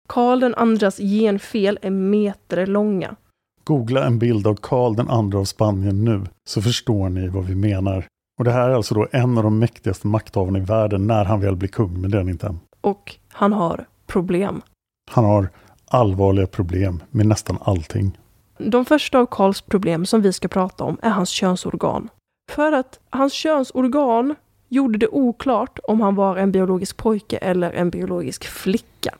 [0.09, 3.17] Karl den andras genfel är meter långa.
[3.65, 7.55] Googla en bild av Karl den andra av Spanien nu så förstår ni vad vi
[7.55, 8.07] menar.
[8.39, 11.41] Och det här är alltså då en av de mäktigaste makthavarna i världen när han
[11.41, 12.59] väl blir kung, men det är han inte än.
[12.87, 14.63] Och han har problem.
[15.11, 15.49] Han har
[15.87, 18.19] allvarliga problem med nästan allting.
[18.59, 22.09] De första av Karls problem som vi ska prata om är hans könsorgan.
[22.53, 24.35] För att hans könsorgan
[24.69, 29.15] gjorde det oklart om han var en biologisk pojke eller en biologisk flicka.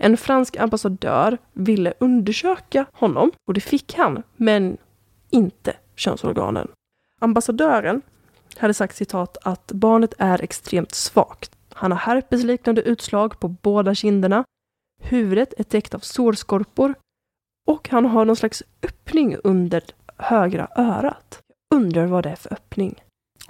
[0.00, 4.76] En fransk ambassadör ville undersöka honom och det fick han, men
[5.30, 6.68] inte könsorganen.
[7.18, 8.02] Ambassadören
[8.56, 11.50] hade sagt citat att barnet är extremt svagt.
[11.74, 14.44] Han har herpesliknande utslag på båda kinderna.
[15.02, 16.94] Huvudet är täckt av sårskorpor
[17.68, 19.82] och han har någon slags öppning under
[20.16, 21.40] högra örat.
[21.68, 23.02] Jag undrar vad det är för öppning.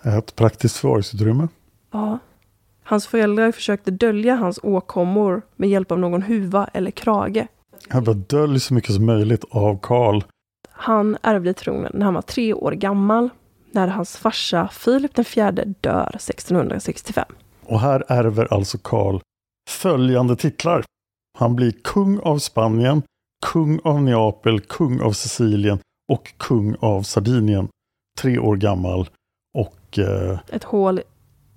[0.02, 1.48] Ett praktiskt förvaringsutrymme.
[1.90, 2.18] Ja.
[2.84, 7.46] Hans föräldrar försökte dölja hans åkommor med hjälp av någon huva eller krage.
[7.88, 10.22] Han bara dölj så mycket som möjligt av Karl.
[10.70, 13.30] Han ärvde tronen när han var tre år gammal,
[13.70, 17.24] när hans farsa Filip den fjärde dör 1665.
[17.66, 19.20] Och här ärver alltså Karl
[19.70, 20.84] följande titlar.
[21.38, 23.02] Han blir kung av Spanien,
[23.52, 25.78] kung av Neapel, kung av Sicilien
[26.12, 27.68] och kung av Sardinien.
[28.20, 29.08] Tre år gammal
[29.58, 31.00] och, eh, Ett hål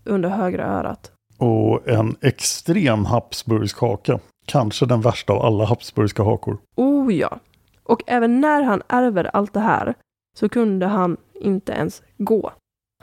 [0.04, 1.12] under högra örat.
[1.38, 4.20] och en extrem habsburgsk haka.
[4.46, 6.58] Kanske den värsta av alla habsburgska hakor.
[6.76, 7.40] Oh ja.
[7.84, 9.94] Och även när han ärver allt det här
[10.40, 12.52] så kunde han inte ens gå.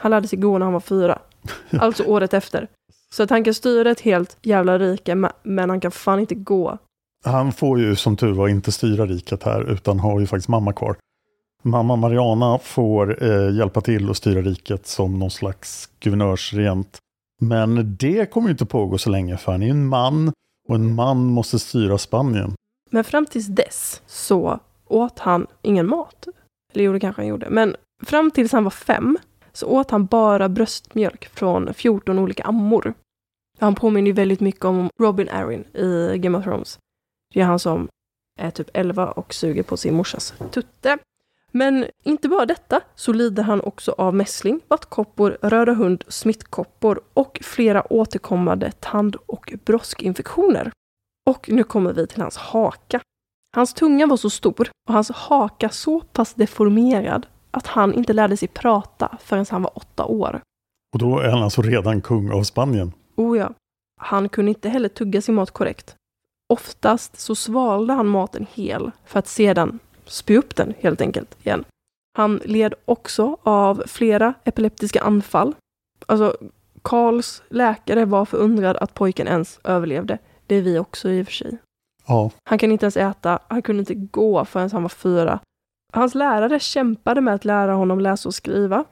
[0.00, 1.18] Han lärde sig gå när han var fyra.
[1.78, 2.68] Alltså året efter.
[3.12, 6.78] Så att han kan styra ett helt jävla rike, men han kan fan inte gå.
[7.24, 10.72] Han får ju som tur var inte styra riket här utan har ju faktiskt mamma
[10.72, 10.96] kvar.
[11.62, 16.98] Mamma Mariana får eh, hjälpa till att styra riket som någon slags guvernörsregent.
[17.40, 20.32] Men det kommer ju inte pågå så länge för han är ju en man
[20.68, 22.54] och en man måste styra Spanien.
[22.90, 26.26] Men fram tills dess så åt han ingen mat.
[26.72, 27.50] Eller jo, det kanske han gjorde.
[27.50, 29.18] Men fram tills han var fem
[29.52, 32.94] så åt han bara bröstmjölk från 14 olika ammor.
[33.62, 36.78] Han påminner ju väldigt mycket om Robin Arryn i Game of Thrones.
[37.34, 37.88] Det är han som
[38.40, 40.98] är typ 11 och suger på sin morsas tutte.
[41.50, 47.40] Men inte bara detta, så lider han också av mässling, vattkoppor, röda hund, smittkoppor och
[47.42, 50.72] flera återkommande tand och broskinfektioner.
[51.30, 53.00] Och nu kommer vi till hans haka.
[53.54, 58.36] Hans tunga var så stor och hans haka så pass deformerad att han inte lärde
[58.36, 60.40] sig prata förrän han var åtta år.
[60.94, 62.92] Och då är han alltså redan kung av Spanien.
[63.22, 63.52] Oh ja.
[64.00, 65.96] Han kunde inte heller tugga sin mat korrekt.
[66.48, 71.64] Oftast så svalde han maten hel för att sedan spy upp den helt enkelt igen.
[72.18, 75.54] Han led också av flera epileptiska anfall.
[76.06, 76.36] Alltså,
[76.82, 80.18] Karls läkare var förundrad att pojken ens överlevde.
[80.46, 81.58] Det är vi också i och för sig.
[82.06, 85.38] Ja, Han kan inte ens äta, han kunde inte gå förrän han var fyra.
[85.92, 88.84] Hans lärare kämpade med att lära honom läsa och skriva.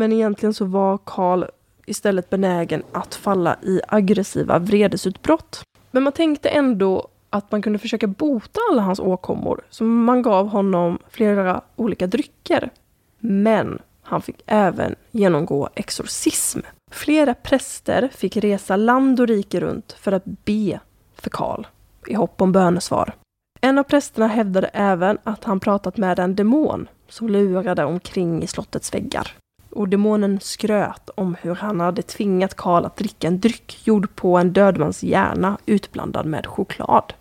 [0.00, 1.44] Men egentligen så var Karl
[1.88, 5.62] istället benägen att falla i aggressiva vredesutbrott.
[5.90, 10.48] Men man tänkte ändå att man kunde försöka bota alla hans åkommor, så man gav
[10.48, 12.70] honom flera olika drycker.
[13.18, 16.60] Men han fick även genomgå exorcism.
[16.90, 20.80] Flera präster fick resa land och rike runt för att be
[21.14, 21.66] för Karl
[22.06, 23.12] i hopp om bönesvar.
[23.60, 28.46] En av prästerna hävdade även att han pratat med en demon som lurade omkring i
[28.46, 29.32] slottets väggar.
[29.78, 34.36] Och demonen skröt om hur han hade tvingat Karl att dricka en dryck gjord på
[34.38, 37.12] en dödmans hjärna utblandad med choklad.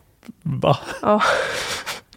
[0.41, 0.77] va?
[1.01, 1.21] Ja.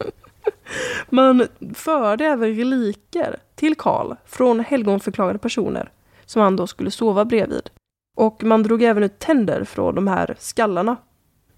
[1.09, 5.91] Man förde även reliker till Karl från helgonförklarade personer
[6.25, 7.69] som han då skulle sova bredvid.
[8.17, 10.95] Och man drog även ut tänder från de här skallarna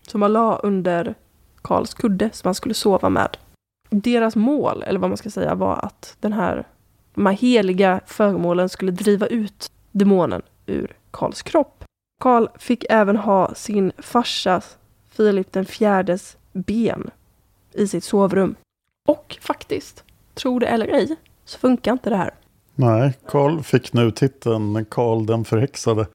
[0.01, 1.15] som man la under
[1.61, 3.37] Karls kudde som han skulle sova med.
[3.89, 6.67] Deras mål, eller vad man ska säga, var att den här,
[7.13, 11.83] de här heliga föremålen skulle driva ut demonen ur Karls kropp.
[12.21, 14.77] Karl fick även ha sin farsas,
[15.09, 17.09] Filip den fjärdes, ben
[17.73, 18.55] i sitt sovrum.
[19.09, 22.33] Och faktiskt, tro det eller ej, så funkar inte det här.
[22.75, 26.07] Nej, Karl fick nu titeln Karl den förhäxade.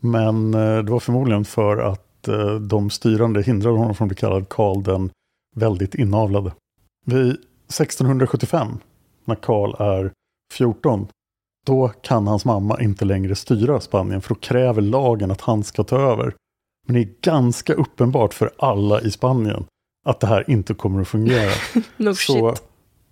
[0.00, 4.16] Men eh, det var förmodligen för att eh, de styrande hindrade honom från att bli
[4.16, 5.10] kallad Karl den
[5.56, 6.52] väldigt inavlade.
[7.06, 8.78] Vid 1675,
[9.24, 10.12] när Karl är
[10.52, 11.08] 14,
[11.66, 15.84] då kan hans mamma inte längre styra Spanien för då kräver lagen att han ska
[15.84, 16.34] ta över.
[16.86, 19.64] Men det är ganska uppenbart för alla i Spanien
[20.04, 21.50] att det här inte kommer att fungera.
[21.96, 22.62] No Så shit.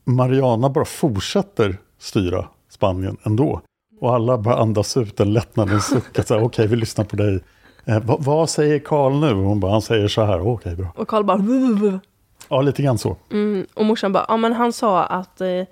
[0.04, 3.60] Mariana bara fortsätter styra Spanien ändå.
[4.00, 6.30] Och alla bara andas ut en lättnadens suck.
[6.30, 7.40] Okej, vi lyssnar på dig.
[7.84, 9.30] Eh, vad, vad säger Karl nu?
[9.30, 10.48] Och hon bara, han säger så här.
[10.48, 10.86] Okej, bra.
[10.96, 12.00] Och Karl bara...
[12.48, 13.16] Ja, lite grann så.
[13.30, 15.62] Mm, och morsan bara, ja men han sa att eh,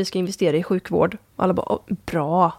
[0.00, 1.16] vi ska investera i sjukvård.
[1.36, 2.52] Och alla bara, "Åh, bra.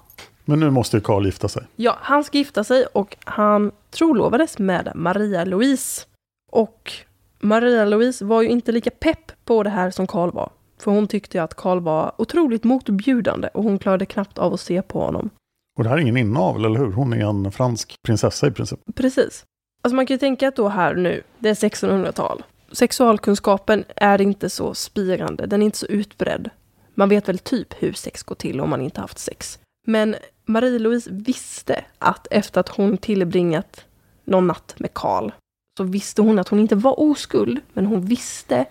[0.45, 1.63] Men nu måste ju Karl gifta sig.
[1.75, 6.05] Ja, han ska gifta sig och han trolovades med Maria Louise.
[6.51, 6.91] Och
[7.39, 10.49] Maria Louise var ju inte lika pepp på det här som Karl var.
[10.79, 14.59] För hon tyckte ju att Karl var otroligt motbjudande och hon klarade knappt av att
[14.59, 15.29] se på honom.
[15.77, 16.91] Och det här är ingen inavel, eller hur?
[16.91, 18.79] Hon är en fransk prinsessa i princip.
[18.95, 19.43] Precis.
[19.83, 22.43] Alltså man kan ju tänka att då här nu, det är 1600-tal.
[22.71, 26.49] Sexualkunskapen är inte så spirande, den är inte så utbredd.
[26.97, 29.59] Man vet väl typ hur sex går till om man inte haft sex.
[29.87, 33.85] Men Marie-Louise visste att efter att hon tillbringat
[34.23, 35.31] någon natt med Karl
[35.77, 38.65] så visste hon att hon inte var oskuld, men hon visste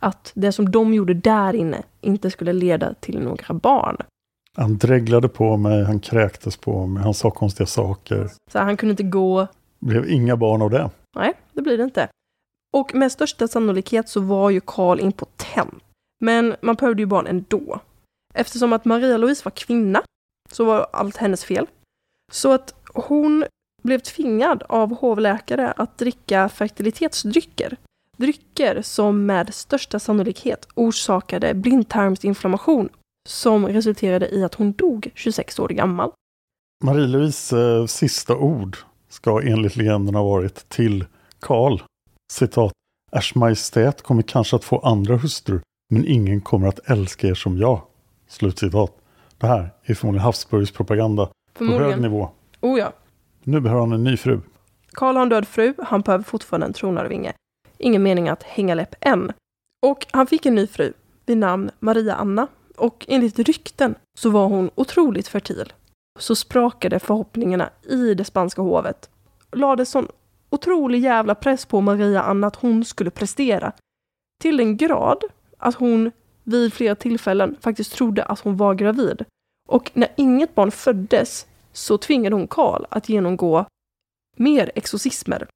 [0.00, 3.96] att det som de gjorde där inne inte skulle leda till några barn.
[4.56, 8.30] Han dreglade på mig, han kräktes på mig, han sa konstiga saker.
[8.52, 9.46] Så han kunde inte gå,
[9.78, 10.90] Det blev inga barn av det.
[11.16, 12.08] Nej, det blir det inte.
[12.72, 15.82] Och med största sannolikhet så var ju Karl impotent.
[16.20, 17.80] Men man behövde ju barn ändå.
[18.34, 20.02] Eftersom att Maria-Louise var kvinna
[20.50, 21.66] så var allt hennes fel.
[22.32, 23.44] Så att hon
[23.82, 27.76] blev tvingad av hovläkare att dricka fertilitetsdrycker.
[28.16, 32.88] Drycker som med största sannolikhet orsakade blindtarmsinflammation
[33.28, 36.12] som resulterade i att hon dog 26 år gammal.
[36.84, 38.76] Marie-Louise eh, sista ord
[39.08, 41.04] ska enligt legenden ha varit till
[41.40, 41.80] Karl.
[42.32, 42.72] Citat.
[43.12, 47.58] Ers Majestät kommer kanske att få andra hustrur, men ingen kommer att älska er som
[47.58, 47.82] jag.
[48.28, 48.96] Slutcitat.
[49.38, 52.30] Det här är förmodligen Habsburgs propaganda på hög nivå.
[52.60, 52.92] Oh ja.
[53.44, 54.40] Nu behöver han en ny fru.
[54.92, 57.32] Karl har en död fru, han behöver fortfarande en tronarvinge.
[57.78, 59.32] Ingen mening att hänga läpp än.
[59.86, 60.92] Och han fick en ny fru
[61.26, 62.46] vid namn Maria Anna.
[62.76, 65.72] Och enligt rykten så var hon otroligt fertil.
[66.18, 69.10] Så sprakade förhoppningarna i det spanska hovet.
[69.52, 70.08] Lade sån
[70.50, 73.72] otrolig jävla press på Maria Anna att hon skulle prestera.
[74.40, 75.24] Till den grad
[75.58, 76.10] att hon
[76.44, 79.24] vid flera tillfällen faktiskt trodde att hon var gravid.
[79.68, 83.66] Och när inget barn föddes så tvingade hon Karl att genomgå
[84.36, 85.48] mer exorcismer.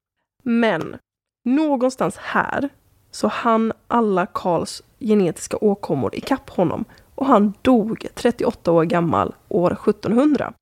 [0.42, 0.96] Men
[1.44, 2.68] någonstans här
[3.10, 6.84] så hann alla Karls genetiska åkommor ikapp honom
[7.14, 10.52] och han dog 38 år gammal år 1700.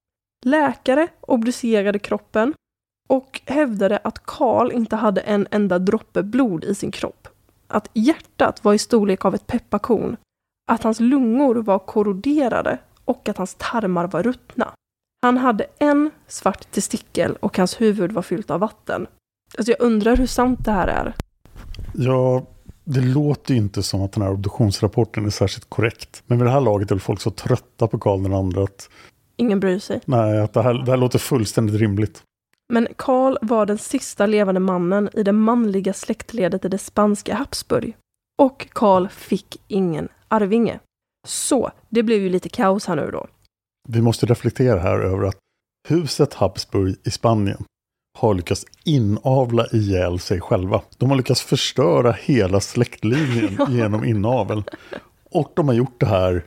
[0.45, 2.55] Läkare obducerade kroppen
[3.09, 7.29] och hävdade att Karl inte hade en enda droppe blod i sin kropp.
[7.71, 10.17] Att hjärtat var i storlek av ett pepparkorn.
[10.73, 14.73] Att hans lungor var korroderade och att hans tarmar var ruttna.
[15.23, 19.07] Han hade en svart testikel och hans huvud var fyllt av vatten.
[19.59, 21.15] Alltså jag undrar hur sant det här är.
[21.95, 22.47] Ja,
[22.85, 26.23] det låter ju inte som att den här obduktionsrapporten är särskilt korrekt.
[26.27, 28.91] Men vid det här laget är väl folk så trötta på Karl den andra att
[29.37, 30.01] Ingen bryr sig.
[30.05, 32.23] nej, att det här, det här låter fullständigt rimligt.
[32.71, 37.97] Men Karl var den sista levande mannen i det manliga släktledet i det spanska Habsburg.
[38.39, 40.81] Och Karl fick ingen arvinge.
[41.29, 43.27] Så det blev ju lite kaos här nu då.
[43.89, 45.39] Vi måste reflektera här över att
[45.89, 47.65] huset Habsburg i Spanien
[48.19, 50.83] har lyckats inavla ihjäl sig själva.
[50.99, 54.63] De har lyckats förstöra hela släktlinjen genom inavel.
[55.31, 56.45] Och de har gjort det här,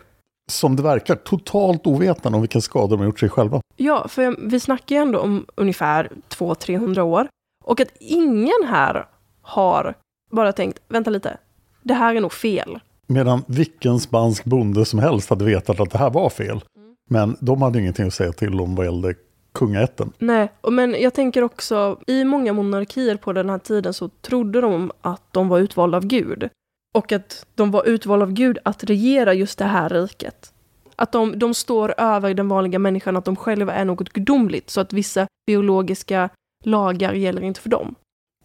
[0.51, 3.62] som det verkar, totalt ovetande om vilka skador de har gjort sig själva.
[3.75, 7.27] Ja, för vi snackar ju ändå om ungefär 200-300 år.
[7.65, 9.06] Och att ingen här
[9.41, 9.95] har
[10.32, 11.38] bara tänkt, vänta lite,
[11.82, 12.79] det här är nog fel.
[13.08, 16.63] Medan vilken spansk bonde som helst hade vetat att det här var fel.
[17.10, 19.13] Men de hade ingenting att säga till om vad gällde
[19.53, 20.12] kungaätten.
[20.19, 24.62] Nej, och men jag tänker också, i många monarkier på den här tiden så trodde
[24.62, 26.49] de att de var utvalda av Gud.
[26.93, 30.53] Och att de var utvalda av Gud att regera just det här riket.
[30.95, 34.82] Att de, de står över den vanliga människan, att de själva är något gudomligt, så
[34.82, 36.29] att vissa biologiska
[36.63, 37.95] lagar gäller inte för dem.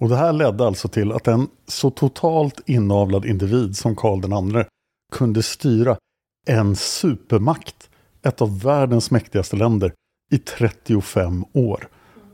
[0.01, 4.65] Och det här ledde alltså till att en så totalt inavlad individ som Karl II
[5.13, 5.97] kunde styra
[6.47, 7.91] en supermakt,
[8.23, 9.93] ett av världens mäktigaste länder,
[10.31, 11.89] i 35 år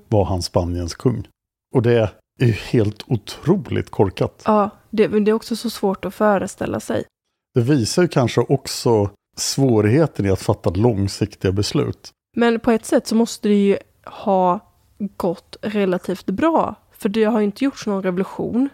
[0.09, 1.29] var han Spaniens kung.
[1.75, 2.11] Och det
[2.41, 4.43] är ju helt otroligt korkat.
[4.45, 7.05] Ja, det, men det är också så svårt att föreställa sig.
[7.55, 12.11] Det visar ju kanske också svårigheten i att fatta långsiktiga beslut.
[12.37, 14.61] Men på ett sätt så måste det ju ha
[14.99, 16.75] gått relativt bra.
[16.93, 18.69] För det har ju inte gjorts någon revolution.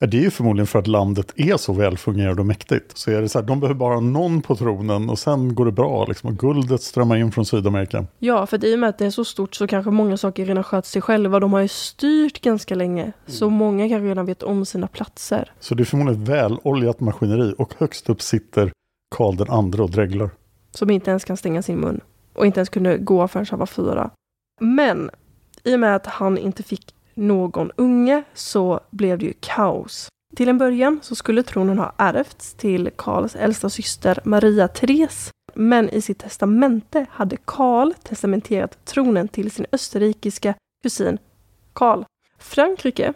[0.00, 2.98] Det är ju förmodligen för att landet är så välfungerande och mäktigt.
[2.98, 5.72] Så är det så här, de behöver bara någon på tronen och sen går det
[5.72, 6.04] bra.
[6.04, 8.06] Liksom, och guldet strömmar in från Sydamerika.
[8.18, 10.44] Ja, för att i och med att det är så stort så kanske många saker
[10.44, 11.40] redan sköter sig själva.
[11.40, 13.12] De har ju styrt ganska länge.
[13.26, 15.52] Så många kanske redan vet om sina platser.
[15.60, 18.72] Så det är förmodligen ett väloljat maskineri och högst upp sitter
[19.16, 20.30] Karl den andra och dreglar.
[20.70, 22.00] Som inte ens kan stänga sin mun.
[22.34, 24.10] och inte ens kunde gå förrän han var fyra.
[24.60, 25.10] Men
[25.64, 30.08] i och med att han inte fick någon unge så blev det ju kaos.
[30.36, 35.30] Till en början så skulle tronen ha ärvts till Karls äldsta syster Maria Therese.
[35.54, 41.18] Men i sitt testamente hade Karl testamenterat tronen till sin österrikiska kusin
[41.72, 42.04] Karl.
[42.38, 43.12] Frankrike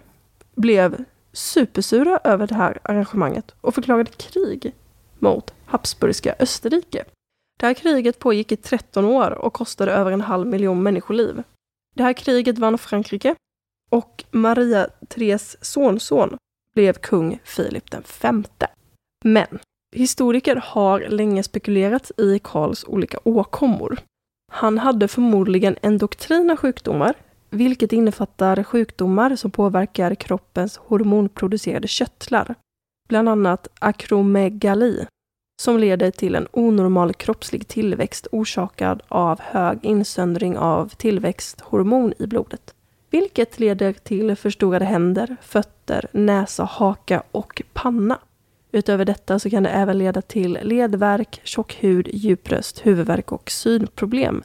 [0.54, 4.74] blev supersura över det här arrangemanget och förklarade krig
[5.18, 7.04] mot Habsburgska Österrike.
[7.60, 11.42] Det här kriget pågick i 13 år och kostade över en halv miljon människoliv.
[11.94, 13.34] Det här kriget vann Frankrike
[13.88, 16.36] och Maria Therese sonson
[16.74, 18.66] blev kung Filip den femte.
[19.24, 19.58] Men
[19.96, 23.98] historiker har länge spekulerat i Karls olika åkommor.
[24.52, 27.14] Han hade förmodligen endoktrina sjukdomar,
[27.50, 32.54] vilket innefattar sjukdomar som påverkar kroppens hormonproducerade körtlar.
[33.08, 35.06] Bland annat akromegali,
[35.62, 42.74] som leder till en onormal kroppslig tillväxt orsakad av hög insöndring av tillväxthormon i blodet.
[43.10, 48.18] Vilket leder till förstorade händer, fötter, näsa, haka och panna.
[48.72, 53.50] Utöver detta så kan det även leda till ledvärk, tjock hud, djup röst, huvudvärk och
[53.50, 54.42] synproblem.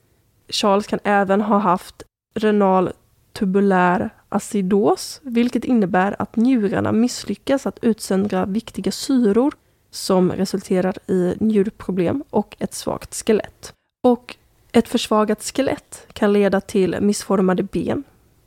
[0.50, 2.04] Charles kan även ha haft
[2.34, 2.92] renal
[3.34, 9.54] tubulär acidos, vilket innebär att njurarna misslyckas att utsöndra viktiga syror
[9.92, 13.74] som resulterar i njurproblem och ett svagt skelett.
[14.04, 14.36] Och
[14.72, 18.04] ett försvagat skelett kan leda till missformade ben,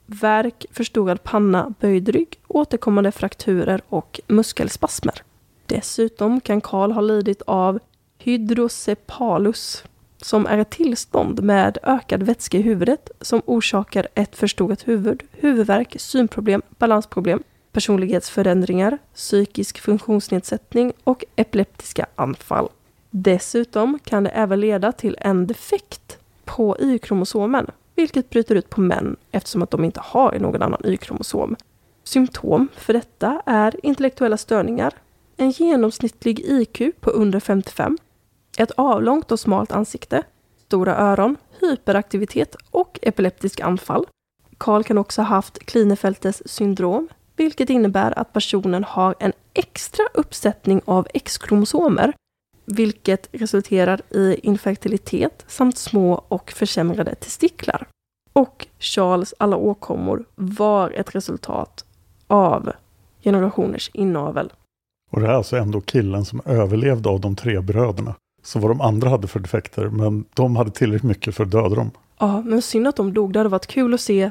[0.06, 5.22] värk, förstorad panna, böjd rygg, återkommande frakturer och muskelspasmer.
[5.66, 7.78] Dessutom kan Karl ha lidit av
[8.18, 9.84] hydrocephalus,
[10.22, 15.96] som är ett tillstånd med ökad vätska i huvudet som orsakar ett förstorat huvud, huvudvärk,
[15.98, 17.42] synproblem, balansproblem,
[17.72, 22.68] personlighetsförändringar, psykisk funktionsnedsättning och epileptiska anfall.
[23.10, 29.16] Dessutom kan det även leda till en defekt på Y-kromosomen, vilket bryter ut på män
[29.30, 31.56] eftersom att de inte har någon annan Y-kromosom.
[32.04, 34.94] Symptom för detta är intellektuella störningar,
[35.36, 37.98] en genomsnittlig IQ på under 55,
[38.58, 40.22] ett avlångt och smalt ansikte,
[40.66, 44.06] stora öron, hyperaktivitet och epileptiska anfall.
[44.58, 50.80] Karl kan också ha haft Klinefelters syndrom, vilket innebär att personen har en extra uppsättning
[50.84, 52.12] av X-kromosomer,
[52.66, 57.86] vilket resulterar i infertilitet samt små och försämrade testiklar.
[58.32, 61.84] Och Charles alla åkommor var ett resultat
[62.26, 62.72] av
[63.22, 64.52] generationers inavel.
[65.10, 68.14] Och det är alltså ändå killen som överlevde av de tre bröderna.
[68.42, 71.74] Så vad de andra hade för defekter, men de hade tillräckligt mycket för att döda
[71.74, 71.90] dem.
[72.18, 73.32] Ja, men synd att de dog.
[73.32, 74.30] Det hade varit kul att se,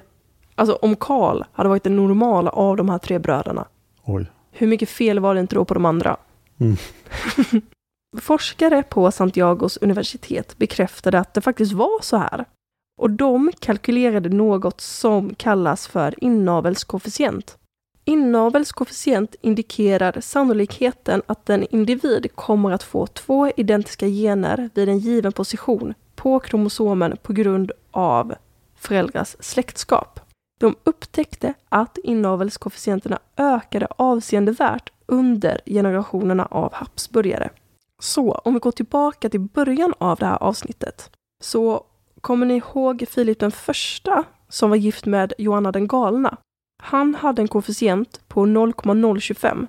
[0.56, 3.66] alltså om Karl hade varit den normala av de här tre bröderna.
[4.04, 4.26] Oj.
[4.52, 6.18] Hur mycket fel var det inte då på de andra?
[6.58, 6.78] Mm.
[8.22, 12.46] Forskare på Santiagos universitet bekräftade att det faktiskt var så här.
[13.02, 17.58] Och de kalkylerade något som kallas för inavelskoefficient.
[18.06, 25.32] Inavelskoefficient indikerar sannolikheten att en individ kommer att få två identiska gener vid en given
[25.32, 28.36] position på kromosomen på grund av
[28.76, 30.20] föräldrars släktskap.
[30.60, 37.50] De upptäckte att inavelskoefficienterna ökade avseendevärt under generationerna av Habsburgare.
[38.06, 41.10] Så om vi går tillbaka till början av det här avsnittet
[41.44, 41.84] så
[42.22, 46.38] kommer ni ihåg Filip den första som var gift med Johanna den galna?
[46.84, 49.68] Han hade en koefficient på 0,025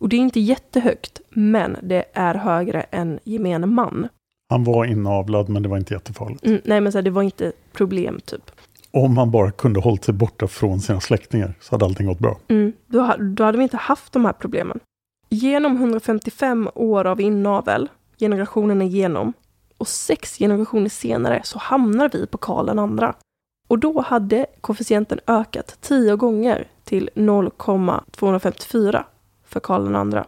[0.00, 4.08] och det är inte jättehögt, men det är högre än gemene man.
[4.50, 6.46] Han var inavlad men det var inte jättefarligt.
[6.46, 8.50] Mm, nej, men så här, det var inte problem typ.
[8.90, 12.38] Om han bara kunde hållit sig borta från sina släktingar så hade allting gått bra.
[12.48, 14.80] Mm, då, då hade vi inte haft de här problemen.
[15.28, 19.32] Genom 155 år av inavel, generationen igenom,
[19.78, 23.14] och sex generationer senare så hamnar vi på Karl andra.
[23.68, 29.04] Och då hade koefficienten ökat 10 gånger till 0,254
[29.44, 30.26] för Karl andra.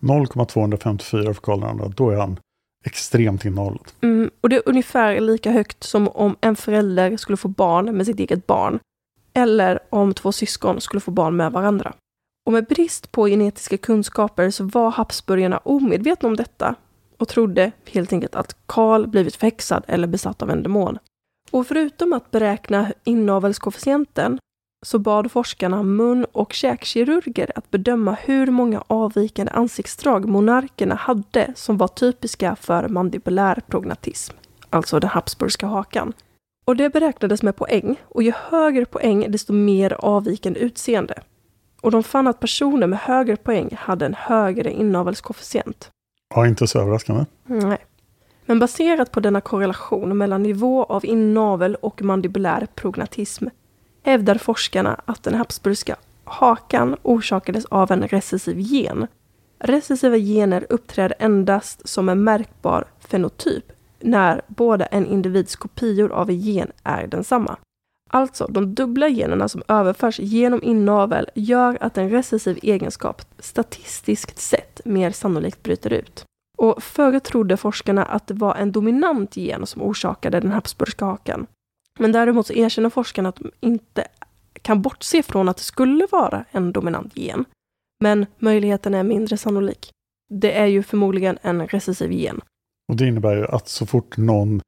[0.00, 2.36] 0,254 för Karl II, då är han
[2.84, 3.86] extremt inavlad.
[4.00, 8.06] Mm, och det är ungefär lika högt som om en förälder skulle få barn med
[8.06, 8.78] sitt eget barn.
[9.34, 11.94] Eller om två syskon skulle få barn med varandra.
[12.46, 16.74] Och med brist på genetiska kunskaper så var habsburgarna omedvetna om detta
[17.18, 20.98] och trodde helt enkelt att Karl blivit förhäxad eller besatt av en demon.
[21.50, 24.38] Och förutom att beräkna inavelskoefficienten
[24.86, 31.76] så bad forskarna mun och käkkirurger att bedöma hur många avvikande ansiktsdrag monarkerna hade som
[31.76, 34.36] var typiska för mandibulär prognatism,
[34.70, 36.12] alltså den habsburgska hakan.
[36.64, 41.22] Och det beräknades med poäng och ju högre poäng desto mer avvikande utseende.
[41.80, 45.90] Och de fann att personer med högre poäng hade en högre inavelskoefficient.
[46.34, 47.24] Ja, inte så överraskande.
[47.44, 47.78] Nej.
[48.46, 53.46] Men baserat på denna korrelation mellan nivå av inavel och mandibulär prognatism
[54.02, 59.06] hävdar forskarna att den habsburgska hakan orsakades av en recessiv gen.
[59.58, 66.40] Recessiva gener uppträder endast som en märkbar fenotyp när båda en individs kopior av en
[66.40, 67.56] gen är densamma.
[68.12, 74.80] Alltså, de dubbla generna som överförs genom inavel gör att en recessiv egenskap statistiskt sett
[74.84, 76.24] mer sannolikt bryter ut.
[76.58, 81.46] Och förr trodde forskarna att det var en dominant gen som orsakade den habsburgska hakan.
[81.98, 84.06] Men däremot så erkänner forskarna att de inte
[84.62, 87.44] kan bortse från att det skulle vara en dominant gen.
[88.02, 89.90] Men möjligheten är mindre sannolik.
[90.34, 92.40] Det är ju förmodligen en recessiv gen.
[92.88, 94.60] Och det innebär ju att så fort någon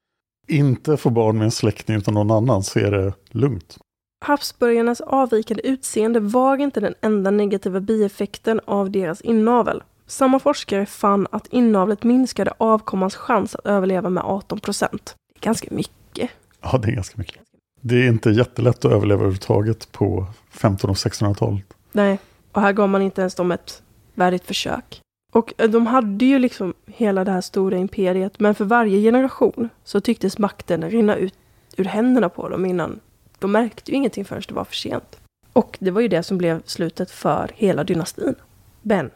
[0.48, 3.78] inte får barn med en släkting utan någon annan så är det lugnt.
[4.24, 9.82] Havsburgarnas avvikande utseende var inte den enda negativa bieffekten av deras inavel.
[10.06, 15.14] Samma forskare fann att inavlet minskade avkommans chans att överleva med 18 procent.
[15.34, 16.30] Det är ganska mycket.
[16.60, 17.42] Ja, det är ganska mycket.
[17.80, 21.64] Det är inte jättelätt att överleva överhuvudtaget på 1500 och 1600-talet.
[21.92, 22.18] Nej,
[22.52, 23.82] och här gav man inte ens dem ett
[24.14, 25.00] värdigt försök.
[25.32, 29.68] Och eh, de hade ju liksom hela det här stora imperiet, men för varje generation
[29.84, 31.34] så tycktes makten rinna ut
[31.76, 33.00] ur händerna på dem innan.
[33.38, 35.18] De märkte ju ingenting förrän det var för sent.
[35.52, 38.34] Och det var ju det som blev slutet för hela dynastin.
[38.82, 39.10] Ben,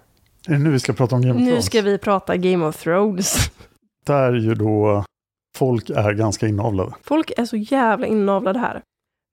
[0.49, 1.67] Är det nu vi ska prata om Game of nu Thrones?
[1.67, 3.51] ska vi prata Game of Thrones.
[4.07, 5.05] Där ju då
[5.59, 6.93] folk är ganska inavlade.
[7.03, 8.83] Folk är så jävla inavlade här.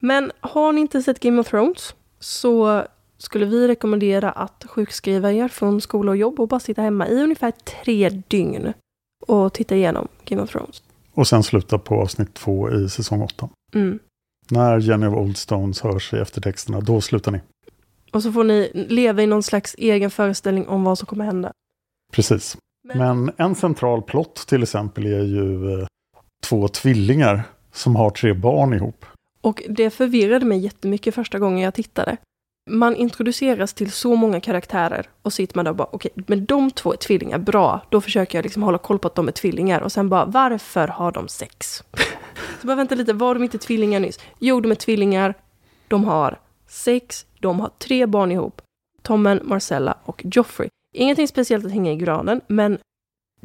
[0.01, 2.83] Men har ni inte sett Game of Thrones så
[3.23, 7.23] skulle vi rekommendera att sjukskriva er från skola och jobb och bara sitta hemma i
[7.23, 8.73] ungefär tre dygn
[9.27, 10.83] och titta igenom Game of Thrones.
[11.13, 13.49] Och sen sluta på avsnitt två i säsong åtta.
[13.73, 13.99] Mm.
[14.49, 17.39] När Jenny of Oldstones hörs i eftertexterna, då slutar ni.
[18.11, 21.51] Och så får ni leva i någon slags egen föreställning om vad som kommer hända.
[22.11, 22.57] Precis.
[22.93, 25.87] Men en central plott till exempel är ju eh,
[26.43, 29.05] två tvillingar som har tre barn ihop.
[29.41, 32.17] Och det förvirrade mig jättemycket första gången jag tittade.
[32.69, 36.71] Man introduceras till så många karaktärer och sitter man där och bara okej, men de
[36.71, 37.81] två är tvillingar, bra.
[37.89, 40.87] Då försöker jag liksom hålla koll på att de är tvillingar och sen bara varför
[40.87, 41.83] har de sex?
[42.61, 44.19] så bara vänta lite, var de inte tvillingar nyss?
[44.39, 45.33] Jo, de är tvillingar.
[45.87, 48.61] De har sex, de har tre barn ihop.
[49.01, 50.69] Tommen, Marcella och Joffrey.
[50.93, 52.77] Ingenting speciellt att hänga i granen, men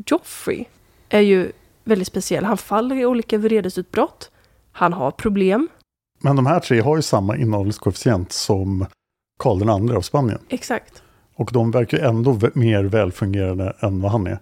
[0.07, 0.65] Joffrey
[1.09, 1.53] är ju
[1.85, 2.45] väldigt speciell.
[2.45, 4.31] Han faller i olika vredesutbrott.
[4.73, 5.69] Han har problem.
[6.21, 8.87] Men de här tre har ju samma inavelskoefficient som
[9.39, 10.39] Karl II av Spanien.
[10.49, 11.03] Exakt.
[11.35, 14.39] Och de verkar ändå mer välfungerande än vad han är.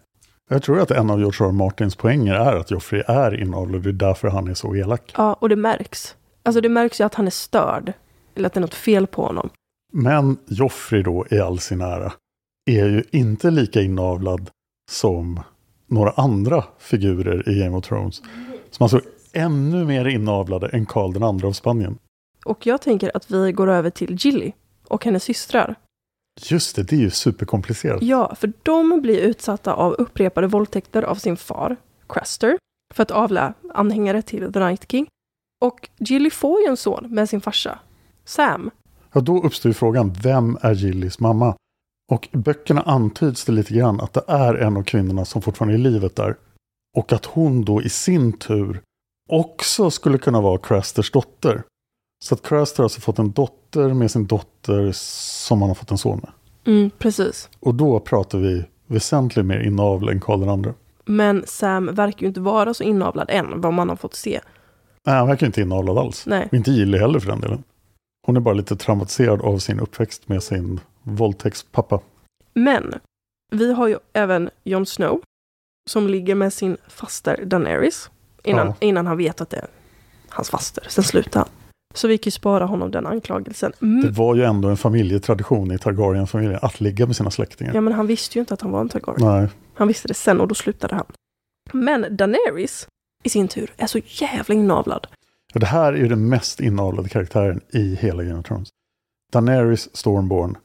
[0.51, 1.49] Jag tror att en av George R.
[1.49, 1.53] R.
[1.53, 3.83] Martins poänger är att Joffrey är inavlad.
[3.83, 5.13] Det är därför han är så elak.
[5.17, 6.17] Ja, och det märks.
[6.43, 7.93] Alltså det märks ju att han är störd.
[8.35, 9.51] Eller att det är något fel på honom.
[9.93, 12.13] Men Joffrey då i all sin ära
[12.71, 14.51] är ju inte lika inavlad
[14.91, 15.41] som
[15.87, 18.23] några andra figurer i Game of Thrones.
[18.71, 18.97] Som alltså
[19.33, 21.99] är ännu mer inavlade än Karl II av Spanien.
[22.45, 24.53] Och jag tänker att vi går över till Gilly
[24.89, 25.75] och hennes systrar.
[26.41, 28.03] Just det, det är ju superkomplicerat.
[28.03, 31.77] Ja, för de blir utsatta av upprepade våldtäkter av sin far,
[32.09, 32.59] Craster,
[32.95, 35.07] för att avla anhängare till The Night King.
[35.65, 37.79] Och Gilly får ju en son med sin farsa,
[38.25, 38.71] Sam.
[39.13, 41.57] Ja, då uppstår ju frågan, vem är Gillys mamma?
[42.13, 45.75] Och i böckerna antyds det lite grann att det är en av kvinnorna som fortfarande
[45.75, 46.37] är i livet där.
[46.97, 48.83] Och att hon då i sin tur
[49.29, 51.63] också skulle kunna vara Crasters dotter.
[52.25, 55.91] Så att Craster har alltså fått en dotter med sin dotter som han har fått
[55.91, 56.31] en son med.
[56.75, 57.49] Mm, precis.
[57.61, 60.73] Och då pratar vi väsentligt mer inavel än Karl II.
[61.05, 64.41] Men Sam verkar ju inte vara så inavlad än, vad man har fått se.
[65.07, 66.27] Nej, han verkar inte inavlad alls.
[66.27, 66.47] Nej.
[66.51, 67.63] Och inte Gilly heller för den delen.
[68.27, 72.01] Hon är bara lite traumatiserad av sin uppväxt med sin våldtäktspappa.
[72.55, 72.95] Men
[73.53, 75.21] vi har ju även Jon Snow
[75.91, 78.11] som ligger med sin faster Daenerys
[78.45, 78.75] innan, Ja.
[78.81, 79.67] innan han vet att det är
[80.29, 80.87] hans faster.
[80.89, 81.49] Sen slutar han.
[81.97, 83.73] Så vi kan ju spara honom den anklagelsen.
[83.81, 84.13] Det Mm.
[84.13, 87.75] var ju ändå en familjetradition i Targaryen-familjen att ligga med sina släktingar.
[87.75, 89.27] Ja, men han visste ju inte att han var en Targaryen.
[89.41, 91.07] Nej, Han visste det sen och då slutade han.
[91.73, 92.89] Men Daenerys
[93.25, 95.07] i sin tur är så jävla inavlad.
[95.55, 98.69] och det här är ju den mest inavlade karaktären i hela Game of Thrones.
[99.33, 100.57] Daenerys Stormborn,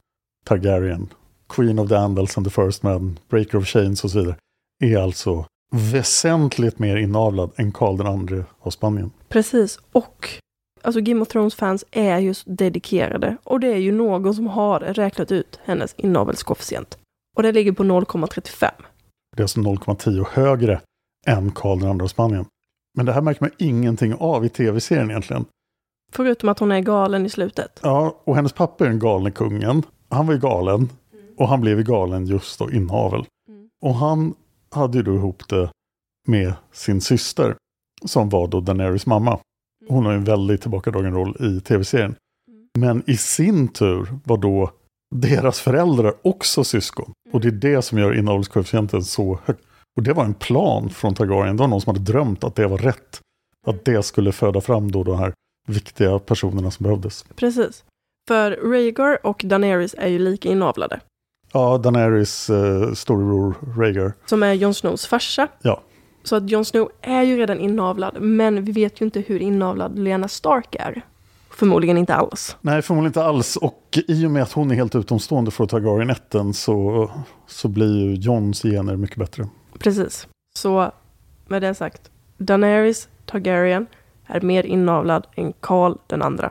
[0.44, 1.08] Targaryen,
[1.48, 4.36] Queen of the Andals and the First Man, Breaker of Chains och så vidare,
[4.84, 5.46] är alltså
[5.92, 9.10] väsentligt mer inavlad än Karl II av Spanien.
[9.28, 9.78] Precis.
[9.92, 10.28] Och
[10.82, 13.36] alltså Game of Thrones-fans är just dedikerade.
[13.44, 16.98] Och det är ju någon som har räknat ut hennes inavelskoefficient.
[17.36, 18.70] Och det ligger på 0,35.
[19.36, 20.80] Det är alltså 0,10 högre
[21.26, 22.44] än Karl II av Spanien.
[22.94, 25.44] Men det här märker man ingenting av i tv-serien egentligen.
[26.12, 27.80] Förutom att hon är galen i slutet.
[27.82, 29.82] Ja, och hennes pappa är den galne kungen.
[30.08, 30.88] Han var ju galen.
[31.36, 33.24] Och han blev ju galen just då inavel.
[33.48, 33.68] Mm.
[33.82, 34.34] Och han
[34.70, 35.70] hade ju då ihop det
[36.28, 37.56] med sin syster.
[38.04, 39.38] Som var då Daenerys mamma.
[39.92, 42.14] Hon har en väldigt tillbakadragen roll i tv-serien.
[42.78, 44.70] Men i sin tur var då
[45.14, 47.12] deras föräldrar också syskon.
[47.32, 49.56] Och det är det som gör inavelskoefficienten så hög.
[49.96, 51.56] Och det var en plan från Targaryen.
[51.56, 53.20] Det var någon som hade drömt att det var rätt.
[53.66, 55.32] Att det skulle föda fram då de här
[55.68, 57.24] viktiga personerna som behövdes.
[57.36, 57.84] Precis.
[58.28, 61.00] För Rhaegar och Daenerys är ju lika inavlade.
[61.52, 64.12] Ja, Daenerys eh, storebror Rhaegar.
[64.26, 65.48] Som är Jon Snows farsa.
[65.62, 65.82] Ja.
[66.22, 69.98] Så att Jon Snow är ju redan inavlad, men vi vet ju inte hur inavlad
[69.98, 71.02] Lena Stark är.
[71.50, 72.56] Förmodligen inte alls.
[72.60, 73.56] Nej, förmodligen inte alls.
[73.56, 77.10] Och i och med att hon är helt utomstående från Targaryen-ätten så,
[77.46, 79.48] så blir ju Johns gener mycket bättre.
[79.78, 80.28] Precis.
[80.54, 80.92] Så
[81.46, 83.86] med det sagt, Daenerys Targaryen
[84.26, 86.50] är mer inavlad än Karl den andra.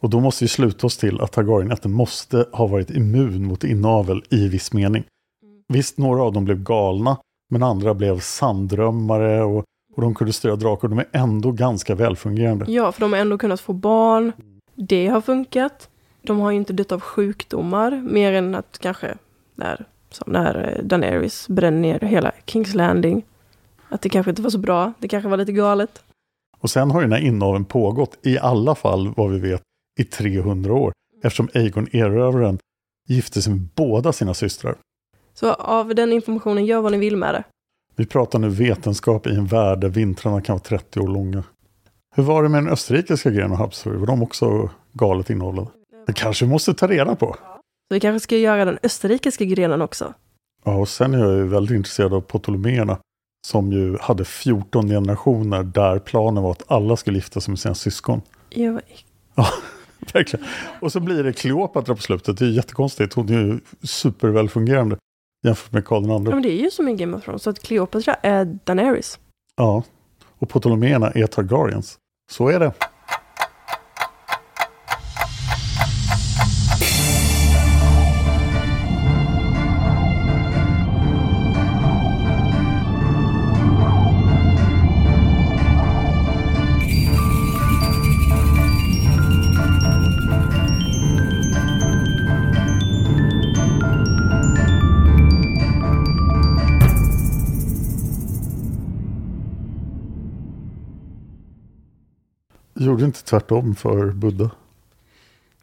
[0.00, 4.22] Och då måste vi sluta oss till att Targaryen-ätten måste ha varit immun mot inavel
[4.30, 5.04] i viss mening.
[5.68, 7.16] Visst, några av dem blev galna,
[7.48, 10.88] men andra blev sanddrömmare och, och de kunde styra drakar.
[10.88, 12.64] De är ändå ganska välfungerande.
[12.68, 14.32] Ja, för de har ändå kunnat få barn.
[14.74, 15.88] Det har funkat.
[16.22, 19.14] De har ju inte dött av sjukdomar, mer än att kanske
[19.54, 23.22] när, som när eh, Daenerys bränner ner hela Kings Landing.
[23.88, 24.92] Att det kanske inte var så bra.
[24.98, 26.02] Det kanske var lite galet.
[26.60, 29.62] Och sen har ju den här inaveln pågått i alla fall, vad vi vet,
[30.00, 30.92] i 300 år.
[31.22, 32.58] Eftersom Aegon Erövraren
[33.08, 34.76] gifte sig med båda sina systrar.
[35.38, 37.44] Så av den informationen, gör vad ni vill med det.
[37.96, 41.44] Vi pratar nu vetenskap i en värld där vintrarna kan vara 30 år långa.
[42.16, 43.98] Hur var det med den österrikiska grenen av Habsburg?
[43.98, 45.70] Var de också galet innehållande?
[46.06, 47.36] Det kanske vi måste ta reda på.
[47.88, 50.14] Så vi kanske ska göra den österrikiska grenen också.
[50.64, 52.98] Ja, och sen är jag ju väldigt intresserad av Ptoleméerna.
[53.46, 57.74] Som ju hade 14 generationer där planen var att alla skulle gifta sig med sina
[57.74, 58.22] syskon.
[58.50, 58.82] Ja, vad
[59.34, 59.48] Ja,
[60.12, 60.46] verkligen.
[60.80, 62.38] Och så blir det Kleopatra på slutet.
[62.38, 63.14] Det är jättekonstigt.
[63.14, 64.96] Hon är ju supervälfungerande
[65.44, 66.22] jämfört med Karl Ja, II.
[66.24, 69.18] men det är ju som i Game of Thrones, så att Cleopatra är Daenerys.
[69.56, 69.82] Ja,
[70.38, 71.98] och Ptoleméerna är Targaryens.
[72.30, 72.72] Så är det.
[103.08, 104.50] Inte tvärtom för Buddha.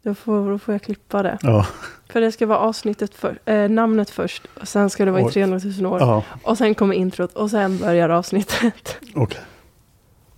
[0.02, 1.38] Då får, då får jag klippa det.
[1.42, 1.66] Ja,
[2.08, 5.24] För det ska vara avsnittet för, eh, namnet först, och sen ska det vara i
[5.24, 5.32] Oj.
[5.32, 6.00] 300 000 år.
[6.00, 8.96] ja Och sen kommer introt, och sen börjar avsnittet.
[9.14, 9.40] okej.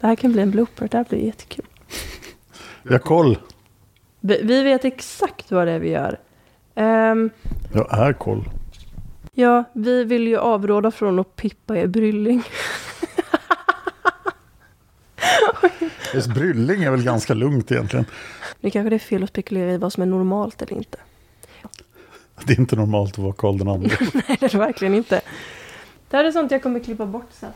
[0.00, 1.64] Det här kan bli en blooper, det här blir jättekul.
[2.82, 3.38] Vi har koll.
[4.20, 6.18] Vi, vi vet exakt vad det är vi gör.
[6.74, 7.30] Ehm,
[7.74, 8.44] Jag är koll.
[9.32, 12.42] ja, vi vill ju avråda från att pippa er brylling.
[16.14, 18.06] Just brylling är väl ganska lugnt egentligen.
[18.60, 20.98] Nu kanske det är fel att spekulera i vad som är normalt eller inte.
[22.44, 23.96] Det är inte normalt att vara Karl den andre.
[24.14, 25.20] Nej, det är det verkligen inte.
[26.10, 27.50] Det här är sånt jag kommer klippa bort sen.